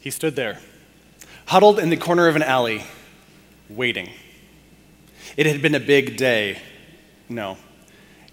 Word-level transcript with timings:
He 0.00 0.10
stood 0.10 0.36
there, 0.36 0.60
huddled 1.46 1.78
in 1.78 1.90
the 1.90 1.96
corner 1.96 2.28
of 2.28 2.36
an 2.36 2.42
alley, 2.42 2.84
waiting. 3.68 4.10
It 5.36 5.46
had 5.46 5.60
been 5.60 5.74
a 5.74 5.80
big 5.80 6.16
day. 6.16 6.58
No. 7.28 7.58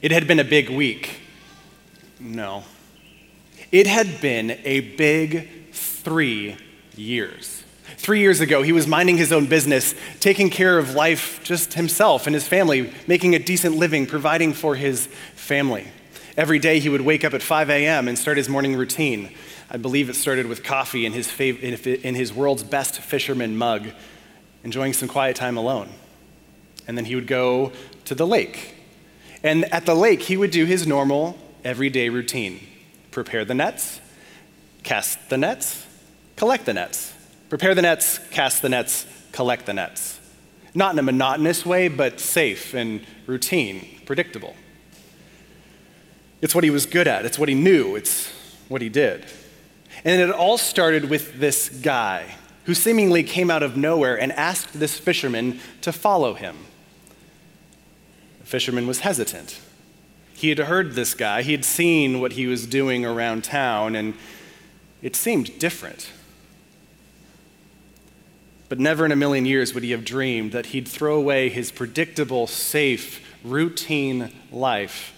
It 0.02 0.12
had 0.12 0.28
been 0.28 0.40
a 0.40 0.44
big 0.44 0.70
week. 0.70 1.20
No. 2.20 2.64
It 3.72 3.88
had 3.88 4.22
been 4.22 4.52
a 4.64 4.82
big 4.82 5.72
three 5.72 6.56
years. 6.96 7.64
Three 7.98 8.20
years 8.20 8.40
ago, 8.40 8.62
he 8.62 8.72
was 8.72 8.88
minding 8.88 9.18
his 9.18 9.32
own 9.32 9.48
business, 9.48 9.96
taking 10.20 10.50
care 10.50 10.78
of 10.78 10.94
life 10.94 11.40
just 11.44 11.74
himself 11.74 12.28
and 12.28 12.34
his 12.34 12.48
family, 12.48 12.94
making 13.08 13.36
a 13.36 13.40
decent 13.40 13.76
living, 13.76 14.06
providing 14.06 14.54
for 14.54 14.76
his 14.76 15.08
family. 15.36 15.88
Every 16.38 16.60
day, 16.60 16.80
he 16.80 16.90
would 16.90 17.02
wake 17.02 17.24
up 17.24 17.34
at 17.34 17.42
5 17.42 17.70
a.m. 17.70 18.08
and 18.08 18.18
start 18.18 18.38
his 18.38 18.50
morning 18.50 18.76
routine. 18.76 19.34
I 19.70 19.78
believe 19.78 20.10
it 20.10 20.16
started 20.16 20.48
with 20.48 20.64
coffee 20.64 21.06
in 21.06 21.14
his, 21.14 21.28
fav- 21.28 21.62
in 22.02 22.16
his 22.16 22.34
world's 22.34 22.64
best 22.64 23.00
fisherman 23.00 23.58
mug, 23.58 23.88
enjoying 24.64 24.94
some 24.94 25.10
quiet 25.10 25.36
time 25.36 25.58
alone. 25.58 25.90
And 26.88 26.98
then 26.98 27.06
he 27.06 27.16
would 27.16 27.28
go 27.28 27.72
to 28.06 28.16
the 28.16 28.28
lake. 28.28 28.76
And 29.44 29.66
at 29.74 29.86
the 29.86 29.96
lake, 29.96 30.22
he 30.22 30.38
would 30.38 30.52
do 30.52 30.66
his 30.66 30.86
normal, 30.86 31.38
everyday 31.64 32.10
routine 32.10 32.60
prepare 33.16 33.46
the 33.46 33.54
nets, 33.54 34.02
cast 34.84 35.30
the 35.30 35.38
nets, 35.38 35.88
collect 36.36 36.66
the 36.66 36.74
nets. 36.74 37.14
Prepare 37.48 37.74
the 37.74 37.82
nets, 37.82 38.20
cast 38.30 38.62
the 38.62 38.68
nets, 38.68 39.06
collect 39.32 39.66
the 39.66 39.74
nets. 39.74 40.20
Not 40.74 40.92
in 40.92 41.00
a 41.00 41.02
monotonous 41.02 41.66
way, 41.66 41.88
but 41.88 42.20
safe 42.20 42.74
and 42.74 43.00
routine, 43.26 44.02
predictable. 44.06 44.54
It's 46.42 46.54
what 46.54 46.66
he 46.66 46.70
was 46.70 46.86
good 46.86 47.08
at, 47.08 47.26
it's 47.26 47.40
what 47.40 47.48
he 47.48 47.56
knew, 47.56 47.96
it's 47.96 48.30
what 48.68 48.82
he 48.82 48.90
did. 48.90 49.26
And 50.06 50.22
it 50.22 50.30
all 50.30 50.60
started 50.60 51.10
with 51.10 51.40
this 51.40 51.68
guy 51.68 52.36
who 52.66 52.76
seemingly 52.76 53.24
came 53.24 53.50
out 53.50 53.64
of 53.64 53.76
nowhere 53.76 54.20
and 54.20 54.32
asked 54.34 54.80
this 54.80 55.00
fisherman 55.00 55.60
to 55.82 55.92
follow 55.92 56.36
him. 56.36 56.56
The 58.40 58.46
fisherman 58.46 58.86
was 58.86 59.00
hesitant. 59.00 59.60
He 60.36 60.50
had 60.50 60.60
heard 60.60 60.94
this 60.94 61.16
guy, 61.16 61.42
he 61.42 61.54
had 61.54 61.66
seen 61.66 62.20
what 62.20 62.34
he 62.34 62.46
was 62.46 62.68
doing 62.68 63.04
around 63.04 63.44
town, 63.44 63.96
and 63.96 64.14
it 65.02 65.16
seemed 65.16 65.58
different. 65.58 66.12
But 68.70 68.80
never 68.80 69.06
in 69.06 69.12
a 69.12 69.16
million 69.16 69.46
years 69.46 69.74
would 69.74 69.84
he 69.84 69.92
have 69.92 70.06
dreamed 70.06 70.52
that 70.52 70.68
he'd 70.68 70.88
throw 70.88 71.16
away 71.16 71.50
his 71.50 71.72
predictable, 71.72 72.46
safe, 72.46 73.26
routine 73.44 74.32
life 74.52 75.15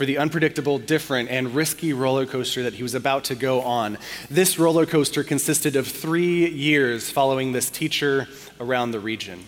for 0.00 0.06
the 0.06 0.16
unpredictable, 0.16 0.78
different, 0.78 1.28
and 1.28 1.54
risky 1.54 1.92
roller 1.92 2.24
coaster 2.24 2.62
that 2.62 2.72
he 2.72 2.82
was 2.82 2.94
about 2.94 3.22
to 3.24 3.34
go 3.34 3.60
on. 3.60 3.98
This 4.30 4.58
roller 4.58 4.86
coaster 4.86 5.22
consisted 5.22 5.76
of 5.76 5.86
three 5.86 6.48
years 6.48 7.10
following 7.10 7.52
this 7.52 7.68
teacher 7.68 8.26
around 8.58 8.92
the 8.92 8.98
region. 8.98 9.44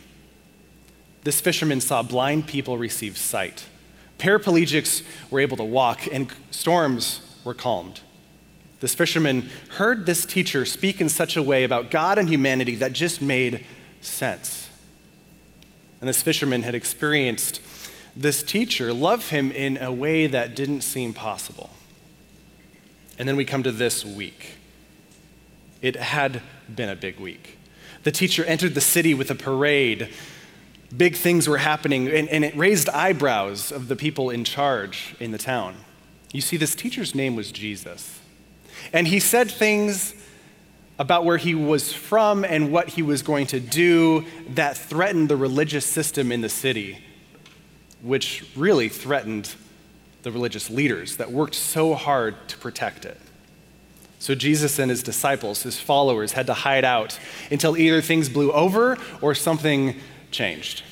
This 1.25 1.41
fisherman 1.41 1.81
saw 1.81 2.03
blind 2.03 2.49
people 2.49 2.77
receive 2.77 3.17
sight. 3.17 3.65
Paraplegics 4.19 5.03
were 5.31 5.41
able 5.41 5.57
to 5.57 5.65
walk, 5.65 6.07
and 6.13 6.31
storms 6.51 7.23
were 7.45 7.55
calmed. 7.55 8.03
This 8.81 8.95
fisherman 8.95 9.49
heard 9.77 10.05
this 10.05 10.27
teacher 10.27 10.67
speak 10.67 11.01
in 11.01 11.09
such 11.09 11.35
a 11.35 11.43
way 11.43 11.65
about 11.65 11.91
God 11.91 12.19
and 12.19 12.29
humanity 12.29 12.75
that 12.75 12.93
just 12.93 13.23
made 13.23 13.65
sense. 14.03 14.69
And 16.01 16.11
this 16.11 16.21
fisherman 16.21 16.63
had 16.63 16.75
experienced 16.75 17.63
this 18.15 18.43
teacher 18.43 18.93
love 18.93 19.31
him 19.31 19.51
in 19.51 19.79
a 19.79 19.93
way 19.93 20.27
that 20.27 20.55
didn't 20.55 20.83
seem 20.83 21.15
possible. 21.15 21.71
And 23.19 23.29
then 23.29 23.37
we 23.37 23.45
come 23.45 23.63
to 23.63 23.73
this 23.73 24.05
week. 24.05 24.57
It 25.81 25.97
had 25.97 26.43
been 26.73 26.89
a 26.89 26.97
big 26.97 27.19
week. 27.19 27.59
The 28.03 28.13
teacher 28.13 28.45
entered 28.45 28.75
the 28.75 28.81
city 28.81 29.15
with 29.15 29.31
a 29.31 29.35
parade. 29.35 30.09
Big 30.95 31.17
things 31.17 31.49
were 31.49 31.59
happening, 31.59 32.09
and, 32.09 32.29
and 32.29 32.45
it 32.45 32.57
raised 32.57 32.89
eyebrows 32.89 33.73
of 33.73 33.89
the 33.89 33.97
people 33.97 34.29
in 34.29 34.45
charge 34.45 35.15
in 35.19 35.31
the 35.31 35.39
town. 35.39 35.77
You 36.33 36.41
see, 36.41 36.57
this 36.57 36.75
teacher's 36.75 37.15
name 37.15 37.37
was 37.37 37.53
Jesus. 37.53 38.21
And 38.93 39.09
he 39.09 39.21
said 39.21 39.51
things 39.51 40.15
about 40.99 41.25
where 41.25 41.37
he 41.37 41.55
was 41.55 41.93
from 41.93 42.45
and 42.45 42.71
what 42.71 42.91
he 42.91 43.03
was 43.03 43.23
going 43.23 43.47
to 43.49 43.61
do 43.61 44.25
that 44.51 44.77
threatened 44.77 45.29
the 45.29 45.37
religious 45.37 45.87
system 45.87 46.31
in 46.31 46.43
the 46.43 46.49
city 46.49 46.99
which 48.03 48.45
really 48.57 48.89
threatened 48.89 49.55
the 50.23 50.31
religious 50.31 50.69
leaders 50.69 51.17
that 51.17 51.33
worked 51.33 51.55
so 51.55 51.95
hard 51.95 52.37
to 52.49 52.59
protect 52.59 53.05
it. 53.05 53.19
So 54.19 54.35
Jesus 54.37 54.79
and 54.79 54.91
his 54.91 55.03
disciples, 55.03 55.63
his 55.63 55.81
followers, 55.81 56.33
had 56.33 56.47
to 56.47 56.55
hide 56.55 56.85
out 56.85 57.19
until 57.51 57.77
either 57.77 58.01
things 58.01 58.29
blew 58.29 58.53
over 58.53 58.97
or 59.21 59.35
something 59.35 59.97
changed. 60.31 60.85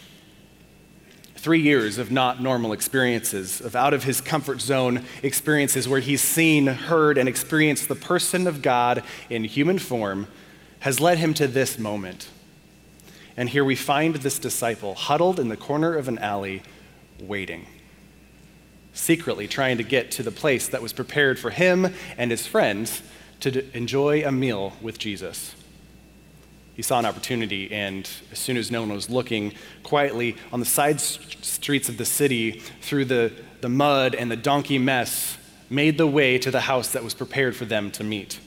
Three 1.36 1.60
years 1.60 1.96
of 1.96 2.10
not 2.10 2.42
normal 2.42 2.72
experiences, 2.72 3.60
of 3.60 3.76
out 3.76 3.94
of 3.94 4.04
his 4.04 4.20
comfort 4.20 4.60
zone 4.60 5.04
experiences 5.22 5.88
where 5.88 6.00
he's 6.00 6.20
seen, 6.20 6.66
heard, 6.66 7.16
and 7.16 7.28
experienced 7.28 7.88
the 7.88 7.94
person 7.94 8.46
of 8.46 8.62
God 8.62 9.02
in 9.30 9.44
human 9.44 9.78
form, 9.78 10.26
has 10.80 11.00
led 11.00 11.18
him 11.18 11.32
to 11.34 11.46
this 11.46 11.78
moment. 11.78 12.28
And 13.36 13.48
here 13.48 13.64
we 13.64 13.76
find 13.76 14.16
this 14.16 14.38
disciple 14.38 14.94
huddled 14.94 15.38
in 15.38 15.48
the 15.48 15.56
corner 15.56 15.94
of 15.94 16.08
an 16.08 16.18
alley 16.18 16.62
waiting, 17.20 17.66
secretly 18.92 19.46
trying 19.48 19.78
to 19.78 19.82
get 19.82 20.10
to 20.12 20.22
the 20.22 20.30
place 20.30 20.68
that 20.68 20.82
was 20.82 20.92
prepared 20.92 21.38
for 21.38 21.50
him 21.50 21.92
and 22.16 22.30
his 22.30 22.46
friends 22.46 23.02
to 23.40 23.64
enjoy 23.76 24.24
a 24.24 24.32
meal 24.32 24.74
with 24.82 24.98
Jesus. 24.98 25.54
He 26.74 26.82
saw 26.82 26.98
an 26.98 27.06
opportunity, 27.06 27.70
and 27.72 28.08
as 28.32 28.38
soon 28.38 28.56
as 28.56 28.70
no 28.70 28.80
one 28.80 28.92
was 28.92 29.10
looking, 29.10 29.52
quietly 29.82 30.36
on 30.52 30.60
the 30.60 30.66
side 30.66 31.00
streets 31.00 31.88
of 31.88 31.98
the 31.98 32.04
city, 32.04 32.52
through 32.80 33.04
the, 33.06 33.32
the 33.60 33.68
mud 33.68 34.14
and 34.14 34.30
the 34.30 34.36
donkey 34.36 34.78
mess, 34.78 35.36
made 35.68 35.98
the 35.98 36.06
way 36.06 36.38
to 36.38 36.50
the 36.50 36.60
house 36.60 36.92
that 36.92 37.04
was 37.04 37.14
prepared 37.14 37.54
for 37.54 37.64
them 37.64 37.90
to 37.92 38.04
meet. 38.04 38.40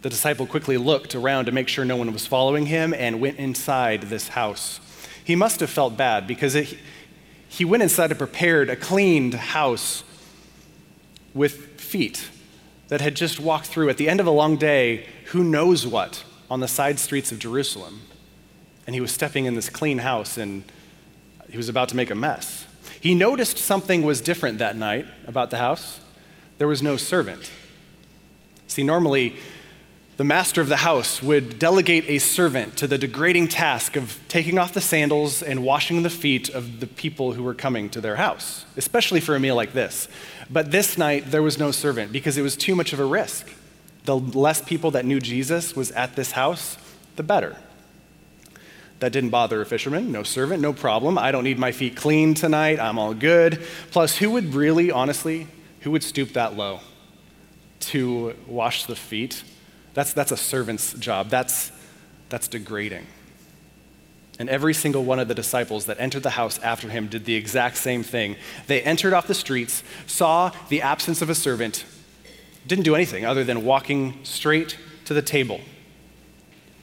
The 0.00 0.08
disciple 0.08 0.46
quickly 0.46 0.76
looked 0.76 1.14
around 1.14 1.46
to 1.46 1.52
make 1.52 1.68
sure 1.68 1.84
no 1.84 1.96
one 1.96 2.12
was 2.12 2.26
following 2.26 2.66
him 2.66 2.94
and 2.94 3.20
went 3.20 3.38
inside 3.38 4.02
this 4.02 4.28
house. 4.28 4.80
He 5.24 5.34
must 5.34 5.60
have 5.60 5.70
felt 5.70 5.96
bad 5.96 6.26
because 6.26 6.54
it, 6.54 6.78
he 7.48 7.64
went 7.64 7.82
inside 7.82 8.10
and 8.10 8.18
prepared 8.18 8.68
a 8.68 8.76
cleaned 8.76 9.34
house 9.34 10.04
with 11.34 11.80
feet 11.80 12.28
that 12.88 13.00
had 13.00 13.14
just 13.14 13.40
walked 13.40 13.66
through 13.66 13.88
at 13.88 13.96
the 13.96 14.08
end 14.08 14.20
of 14.20 14.26
a 14.26 14.30
long 14.30 14.56
day, 14.56 15.06
who 15.26 15.42
knows 15.44 15.86
what, 15.86 16.24
on 16.50 16.60
the 16.60 16.68
side 16.68 16.98
streets 16.98 17.32
of 17.32 17.38
Jerusalem. 17.38 18.02
And 18.86 18.94
he 18.94 19.00
was 19.00 19.12
stepping 19.12 19.44
in 19.44 19.54
this 19.54 19.68
clean 19.68 19.98
house 19.98 20.38
and 20.38 20.64
he 21.50 21.56
was 21.56 21.68
about 21.68 21.88
to 21.90 21.96
make 21.96 22.10
a 22.10 22.14
mess. 22.14 22.66
He 23.00 23.14
noticed 23.14 23.58
something 23.58 24.02
was 24.02 24.20
different 24.20 24.58
that 24.58 24.76
night 24.76 25.06
about 25.26 25.50
the 25.50 25.58
house. 25.58 26.00
There 26.58 26.68
was 26.68 26.82
no 26.82 26.96
servant. 26.96 27.50
See, 28.66 28.82
normally, 28.82 29.36
the 30.18 30.24
master 30.24 30.60
of 30.60 30.68
the 30.68 30.78
house 30.78 31.22
would 31.22 31.60
delegate 31.60 32.04
a 32.08 32.18
servant 32.18 32.76
to 32.76 32.88
the 32.88 32.98
degrading 32.98 33.46
task 33.46 33.94
of 33.94 34.18
taking 34.26 34.58
off 34.58 34.74
the 34.74 34.80
sandals 34.80 35.44
and 35.44 35.62
washing 35.62 36.02
the 36.02 36.10
feet 36.10 36.48
of 36.48 36.80
the 36.80 36.88
people 36.88 37.34
who 37.34 37.42
were 37.44 37.54
coming 37.54 37.88
to 37.88 38.00
their 38.00 38.16
house, 38.16 38.66
especially 38.76 39.20
for 39.20 39.36
a 39.36 39.40
meal 39.40 39.54
like 39.54 39.72
this. 39.74 40.08
But 40.50 40.72
this 40.72 40.98
night, 40.98 41.30
there 41.30 41.42
was 41.42 41.56
no 41.56 41.70
servant 41.70 42.10
because 42.10 42.36
it 42.36 42.42
was 42.42 42.56
too 42.56 42.74
much 42.74 42.92
of 42.92 42.98
a 42.98 43.04
risk. 43.04 43.48
The 44.06 44.18
less 44.18 44.60
people 44.60 44.90
that 44.90 45.04
knew 45.04 45.20
Jesus 45.20 45.76
was 45.76 45.92
at 45.92 46.16
this 46.16 46.32
house, 46.32 46.76
the 47.14 47.22
better. 47.22 47.56
That 48.98 49.12
didn't 49.12 49.30
bother 49.30 49.60
a 49.60 49.66
fisherman. 49.66 50.10
No 50.10 50.24
servant, 50.24 50.60
no 50.60 50.72
problem. 50.72 51.16
I 51.16 51.30
don't 51.30 51.44
need 51.44 51.60
my 51.60 51.70
feet 51.70 51.94
clean 51.94 52.34
tonight. 52.34 52.80
I'm 52.80 52.98
all 52.98 53.14
good. 53.14 53.62
Plus, 53.92 54.16
who 54.16 54.32
would 54.32 54.52
really, 54.52 54.90
honestly, 54.90 55.46
who 55.82 55.92
would 55.92 56.02
stoop 56.02 56.32
that 56.32 56.56
low 56.56 56.80
to 57.78 58.34
wash 58.48 58.86
the 58.86 58.96
feet 58.96 59.44
that's, 59.98 60.12
that's 60.12 60.30
a 60.30 60.36
servant's 60.36 60.92
job. 60.92 61.28
That's, 61.28 61.72
that's 62.28 62.46
degrading. 62.46 63.06
And 64.38 64.48
every 64.48 64.72
single 64.72 65.04
one 65.04 65.18
of 65.18 65.26
the 65.26 65.34
disciples 65.34 65.86
that 65.86 65.98
entered 65.98 66.22
the 66.22 66.30
house 66.30 66.60
after 66.60 66.88
him 66.88 67.08
did 67.08 67.24
the 67.24 67.34
exact 67.34 67.76
same 67.78 68.04
thing. 68.04 68.36
They 68.68 68.80
entered 68.80 69.12
off 69.12 69.26
the 69.26 69.34
streets, 69.34 69.82
saw 70.06 70.52
the 70.68 70.82
absence 70.82 71.20
of 71.20 71.28
a 71.28 71.34
servant, 71.34 71.84
didn't 72.64 72.84
do 72.84 72.94
anything 72.94 73.26
other 73.26 73.42
than 73.42 73.64
walking 73.64 74.20
straight 74.22 74.78
to 75.06 75.14
the 75.14 75.22
table, 75.22 75.60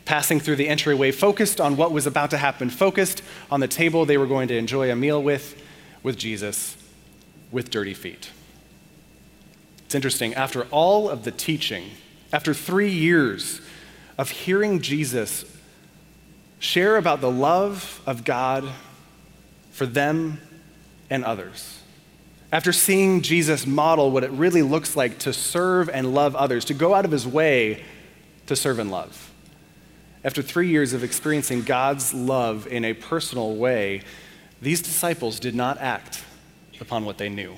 passing 0.04 0.42
through 0.42 0.58
the 0.58 0.68
entryway, 0.68 1.12
focused 1.12 1.62
on 1.62 1.78
what 1.78 1.94
was 1.94 2.06
about 2.06 2.32
to 2.32 2.38
happen, 2.38 2.70
focused 2.70 3.22
on 3.50 3.62
the 3.62 3.68
table 3.70 4.06
they 4.06 4.18
were 4.18 4.28
going 4.28 4.50
to 4.50 4.58
enjoy 4.58 4.92
a 4.92 4.96
meal 4.96 5.24
with, 5.24 5.58
with 6.04 6.18
Jesus, 6.18 6.76
with 7.50 7.70
dirty 7.70 7.94
feet. 7.94 8.30
It's 9.86 9.96
interesting, 9.96 10.34
after 10.34 10.64
all 10.64 11.10
of 11.10 11.24
the 11.24 11.32
teaching 11.32 11.92
after 12.36 12.54
three 12.54 12.92
years 12.92 13.62
of 14.18 14.30
hearing 14.30 14.82
Jesus 14.82 15.46
share 16.60 16.98
about 16.98 17.22
the 17.22 17.32
love 17.32 18.02
of 18.06 18.26
God 18.26 18.70
for 19.72 19.86
them 19.86 20.42
and 21.10 21.24
others, 21.24 21.80
After 22.52 22.74
seeing 22.74 23.22
Jesus 23.22 23.66
model 23.66 24.12
what 24.12 24.26
it 24.26 24.32
really 24.32 24.62
looks 24.64 24.98
like 24.98 25.18
to 25.20 25.32
serve 25.32 25.88
and 25.88 26.14
love 26.14 26.36
others, 26.36 26.66
to 26.66 26.74
go 26.74 26.94
out 26.94 27.06
of 27.06 27.12
his 27.12 27.26
way 27.26 27.86
to 28.48 28.56
serve 28.58 28.80
and 28.80 28.92
love. 28.92 29.32
After 30.26 30.42
three 30.42 30.68
years 30.68 30.92
of 30.92 31.06
experiencing 31.06 31.62
God's 31.62 32.14
love 32.14 32.68
in 32.68 32.84
a 32.84 32.94
personal 32.94 33.56
way, 33.56 34.02
these 34.62 34.82
disciples 34.82 35.40
did 35.40 35.56
not 35.56 35.78
act 35.78 36.22
upon 36.82 37.06
what 37.06 37.18
they 37.18 37.30
knew, 37.30 37.56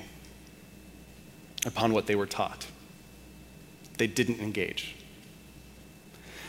upon 1.66 1.92
what 1.92 2.06
they 2.06 2.14
were 2.14 2.26
taught. 2.26 2.66
They 3.98 4.06
didn't 4.06 4.40
engage. 4.40 4.94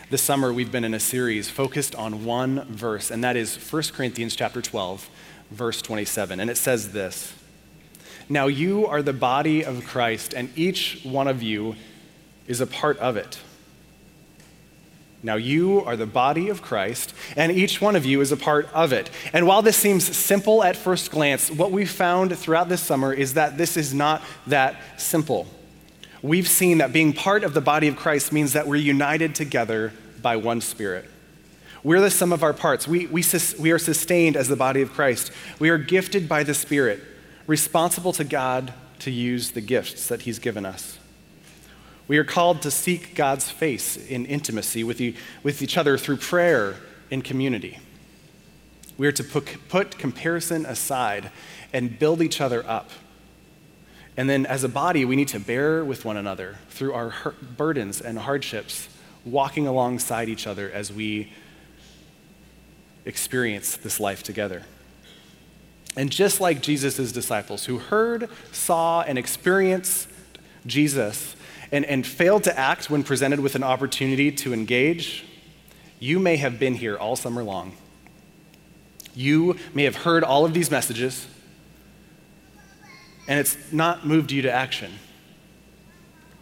This 0.10 0.22
summer 0.22 0.54
we've 0.54 0.72
been 0.72 0.84
in 0.84 0.94
a 0.94 1.00
series 1.00 1.50
focused 1.50 1.96
on 1.96 2.26
one 2.26 2.64
verse, 2.66 3.12
and 3.12 3.24
that 3.24 3.36
is 3.36 3.58
1 3.58 3.84
Corinthians 3.94 4.36
chapter 4.36 4.62
12, 4.62 5.10
verse 5.52 5.82
27. 5.82 6.40
And 6.40 6.50
it 6.50 6.58
says 6.58 6.94
this 6.94 7.34
Now 8.30 8.48
you 8.48 8.88
are 8.88 9.02
the 9.02 9.14
body 9.14 9.64
of 9.64 9.84
Christ, 9.86 10.34
and 10.34 10.50
each 10.56 11.02
one 11.04 11.28
of 11.28 11.44
you 11.44 11.76
is 12.48 12.62
a 12.62 12.68
part 12.68 12.98
of 13.00 13.18
it. 13.18 13.40
Now, 15.22 15.36
you 15.36 15.84
are 15.84 15.98
the 15.98 16.06
body 16.06 16.48
of 16.48 16.62
Christ, 16.62 17.14
and 17.36 17.52
each 17.52 17.82
one 17.82 17.98
of 17.98 18.06
you 18.06 18.22
is 18.22 18.32
a 18.32 18.38
part 18.38 18.70
of 18.74 18.94
it. 18.94 19.10
And 19.34 19.46
while 19.46 19.62
this 19.62 19.76
seems 19.76 20.16
simple 20.16 20.64
at 20.64 20.78
first 20.78 21.12
glance, 21.12 21.52
what 21.52 21.72
we've 21.72 21.92
found 21.92 22.38
throughout 22.38 22.70
this 22.70 22.82
summer 22.82 23.12
is 23.12 23.34
that 23.34 23.58
this 23.58 23.76
is 23.76 23.94
not 23.94 24.22
that 24.48 24.82
simple. 24.96 25.46
We've 26.22 26.48
seen 26.48 26.80
that 26.80 26.92
being 26.92 27.14
part 27.14 27.44
of 27.44 27.54
the 27.54 27.62
body 27.62 27.88
of 27.88 27.96
Christ 27.96 28.34
means 28.34 28.54
that 28.54 28.68
we're 28.68 28.76
united 28.76 29.36
together 29.36 29.94
by 30.22 30.36
one 30.36 30.62
Spirit. 30.62 31.10
We're 31.84 32.02
the 32.02 32.12
sum 32.12 32.34
of 32.34 32.44
our 32.44 32.54
parts. 32.54 32.88
We, 32.88 33.08
we, 33.08 33.24
we 33.58 33.72
are 33.72 33.80
sustained 33.80 34.36
as 34.36 34.50
the 34.50 34.58
body 34.58 34.82
of 34.82 34.92
Christ. 34.92 35.32
We 35.60 35.70
are 35.70 35.78
gifted 35.78 36.28
by 36.28 36.44
the 36.44 36.54
Spirit, 36.54 37.02
responsible 37.48 38.12
to 38.14 38.26
God 38.26 38.74
to 39.00 39.12
use 39.12 39.52
the 39.52 39.62
gifts 39.62 40.08
that 40.10 40.24
He's 40.24 40.40
given 40.40 40.66
us. 40.66 41.00
We 42.10 42.18
are 42.18 42.26
called 42.26 42.64
to 42.64 42.72
seek 42.72 43.16
God's 43.16 43.50
face 43.50 43.96
in 43.96 44.26
intimacy 44.26 44.84
with, 44.84 44.98
the, 44.98 45.16
with 45.44 45.62
each 45.62 45.78
other 45.78 45.98
through 45.98 46.18
prayer 46.18 46.76
in 47.10 47.22
community. 47.22 47.80
We 48.98 49.08
are 49.08 49.12
to 49.14 49.24
put, 49.24 49.70
put 49.70 49.98
comparison 49.98 50.66
aside 50.66 51.32
and 51.72 51.98
build 51.98 52.22
each 52.22 52.42
other 52.42 52.68
up. 52.68 52.90
And 54.20 54.30
then, 54.30 54.46
as 54.46 54.66
a 54.66 54.68
body, 54.68 55.06
we 55.06 55.16
need 55.16 55.30
to 55.30 55.40
bear 55.40 55.86
with 55.86 56.04
one 56.04 56.18
another 56.18 56.58
through 56.72 56.92
our 56.92 57.34
burdens 57.56 58.02
and 58.02 58.20
hardships, 58.20 58.90
walking 59.24 59.66
alongside 59.66 60.28
each 60.28 60.46
other 60.46 60.70
as 60.70 60.92
we 60.92 61.32
experience 63.06 63.78
this 63.78 63.98
life 63.98 64.22
together. 64.22 64.64
And 65.96 66.12
just 66.12 66.42
like 66.42 66.62
Jesus' 66.62 67.14
disciples 67.14 67.64
who 67.64 67.78
heard, 67.78 68.30
saw, 68.52 69.04
and 69.04 69.18
experienced 69.18 70.10
Jesus, 70.66 71.38
and, 71.72 71.86
and 71.86 72.06
failed 72.06 72.44
to 72.44 72.60
act 72.60 72.90
when 72.90 73.06
presented 73.06 73.40
with 73.40 73.56
an 73.56 73.64
opportunity 73.64 74.34
to 74.34 74.52
engage, 74.52 75.24
you 75.98 76.20
may 76.20 76.36
have 76.36 76.60
been 76.60 76.76
here 76.76 76.98
all 76.98 77.16
summer 77.16 77.42
long. 77.42 77.72
You 79.16 79.56
may 79.74 79.86
have 79.86 79.96
heard 79.96 80.26
all 80.26 80.44
of 80.44 80.54
these 80.54 80.70
messages, 80.70 81.26
and 83.30 83.40
it's 83.40 83.72
not 83.72 84.06
moved 84.06 84.32
you 84.32 84.42
to 84.42 84.52
action. 84.52 84.92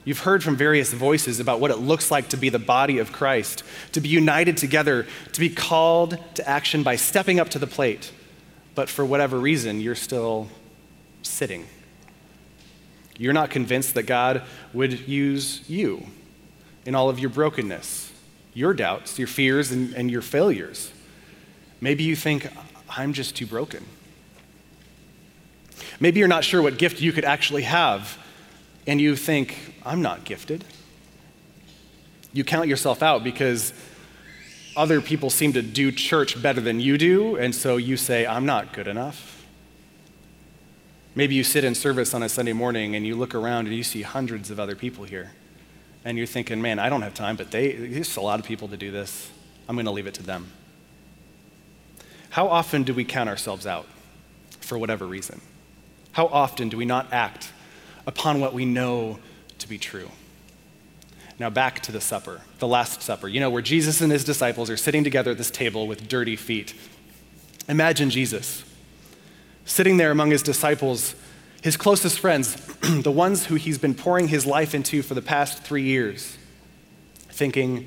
You've 0.06 0.20
heard 0.20 0.42
from 0.42 0.56
various 0.56 0.94
voices 0.94 1.42
about 1.42 1.60
what 1.60 1.70
it 1.70 1.80
looks 1.80 2.10
like 2.10 2.30
to 2.30 2.38
be 2.38 2.48
the 2.48 2.60
body 2.60 3.00
of 3.00 3.12
Christ, 3.12 3.62
to 3.92 4.00
be 4.00 4.08
united 4.08 4.56
together, 4.56 5.06
to 5.34 5.40
be 5.40 5.50
called 5.50 6.18
to 6.36 6.48
action 6.48 6.84
by 6.84 6.96
stepping 6.96 7.42
up 7.42 7.50
to 7.50 7.60
the 7.60 7.68
plate. 7.68 8.14
But 8.74 8.88
for 8.88 9.06
whatever 9.06 9.38
reason, 9.38 9.82
you're 9.82 9.96
still 9.96 10.48
sitting. 11.24 11.66
You're 13.18 13.34
not 13.34 13.50
convinced 13.50 13.96
that 13.96 14.04
God 14.04 14.44
would 14.72 15.10
use 15.10 15.70
you 15.70 16.06
in 16.86 16.96
all 16.96 17.10
of 17.10 17.20
your 17.20 17.30
brokenness, 17.30 18.14
your 18.54 18.74
doubts, 18.74 19.20
your 19.20 19.28
fears, 19.28 19.72
and, 19.74 19.94
and 19.94 20.10
your 20.10 20.22
failures. 20.22 20.94
Maybe 21.82 22.06
you 22.06 22.16
think, 22.16 22.48
I'm 22.90 23.12
just 23.12 23.36
too 23.36 23.46
broken. 23.46 23.84
Maybe 26.00 26.20
you're 26.20 26.28
not 26.28 26.44
sure 26.44 26.62
what 26.62 26.78
gift 26.78 27.02
you 27.02 27.12
could 27.12 27.26
actually 27.26 27.64
have, 27.64 28.18
and 28.86 29.02
you 29.02 29.16
think, 29.16 29.76
I'm 29.86 30.02
not 30.02 30.24
gifted. 30.26 30.64
You 32.34 32.44
count 32.44 32.68
yourself 32.68 33.02
out 33.02 33.24
because 33.24 33.74
other 34.76 35.02
people 35.02 35.30
seem 35.30 35.54
to 35.54 35.62
do 35.64 35.92
church 35.92 36.40
better 36.42 36.62
than 36.62 36.80
you 36.80 36.98
do, 36.98 37.36
and 37.36 37.56
so 37.56 37.78
you 37.78 37.98
say, 37.98 38.28
I'm 38.28 38.46
not 38.46 38.74
good 38.74 38.88
enough. 38.88 39.44
Maybe 41.16 41.34
you 41.34 41.44
sit 41.44 41.64
in 41.64 41.74
service 41.74 42.14
on 42.14 42.22
a 42.22 42.30
Sunday 42.30 42.54
morning 42.54 42.96
and 42.96 43.04
you 43.04 43.16
look 43.16 43.34
around 43.34 43.66
and 43.66 43.76
you 43.76 43.82
see 43.82 44.04
hundreds 44.04 44.52
of 44.52 44.60
other 44.60 44.76
people 44.76 45.04
here. 45.04 45.32
And 46.06 46.16
you're 46.16 46.28
thinking, 46.28 46.62
man, 46.62 46.78
I 46.78 46.90
don't 46.90 47.02
have 47.02 47.16
time, 47.16 47.36
but 47.38 47.50
there's 47.50 48.18
a 48.18 48.22
lot 48.22 48.40
of 48.40 48.46
people 48.46 48.68
to 48.68 48.78
do 48.78 48.92
this. 48.92 49.32
I'm 49.68 49.76
going 49.76 49.88
to 49.88 49.92
leave 49.92 50.06
it 50.06 50.14
to 50.14 50.24
them. 50.24 50.52
How 52.30 52.48
often 52.48 52.84
do 52.84 52.94
we 52.94 53.04
count 53.04 53.30
ourselves 53.30 53.66
out 53.66 53.88
for 54.62 54.78
whatever 54.78 55.08
reason? 55.08 55.42
How 56.18 56.26
often 56.26 56.70
do 56.70 56.78
we 56.78 56.86
not 56.86 57.14
act 57.14 57.52
upon 58.08 58.40
what 58.40 58.52
we 58.52 58.66
know 58.66 59.20
to 59.60 59.70
be 59.70 59.78
true? 59.78 60.10
Now, 61.38 61.52
back 61.52 61.82
to 61.82 61.92
the 61.92 62.02
supper, 62.02 62.42
the 62.58 62.68
Last 62.68 63.04
Supper, 63.04 63.28
you 63.28 63.40
know, 63.40 63.52
where 63.52 63.62
Jesus 63.62 64.02
and 64.02 64.12
his 64.12 64.24
disciples 64.24 64.72
are 64.72 64.78
sitting 64.78 65.04
together 65.04 65.30
at 65.30 65.38
this 65.38 65.52
table 65.52 65.86
with 65.86 66.08
dirty 66.08 66.36
feet. 66.36 66.74
Imagine 67.70 68.10
Jesus 68.10 68.64
sitting 69.64 69.98
there 69.98 70.10
among 70.10 70.32
his 70.32 70.42
disciples, 70.42 71.14
his 71.62 71.78
closest 71.78 72.20
friends, 72.20 72.56
the 72.82 73.12
ones 73.12 73.46
who 73.46 73.54
he's 73.54 73.78
been 73.78 73.94
pouring 73.94 74.30
his 74.30 74.44
life 74.44 74.74
into 74.74 75.04
for 75.04 75.14
the 75.14 75.22
past 75.22 75.62
three 75.62 75.84
years, 75.84 76.36
thinking, 77.30 77.86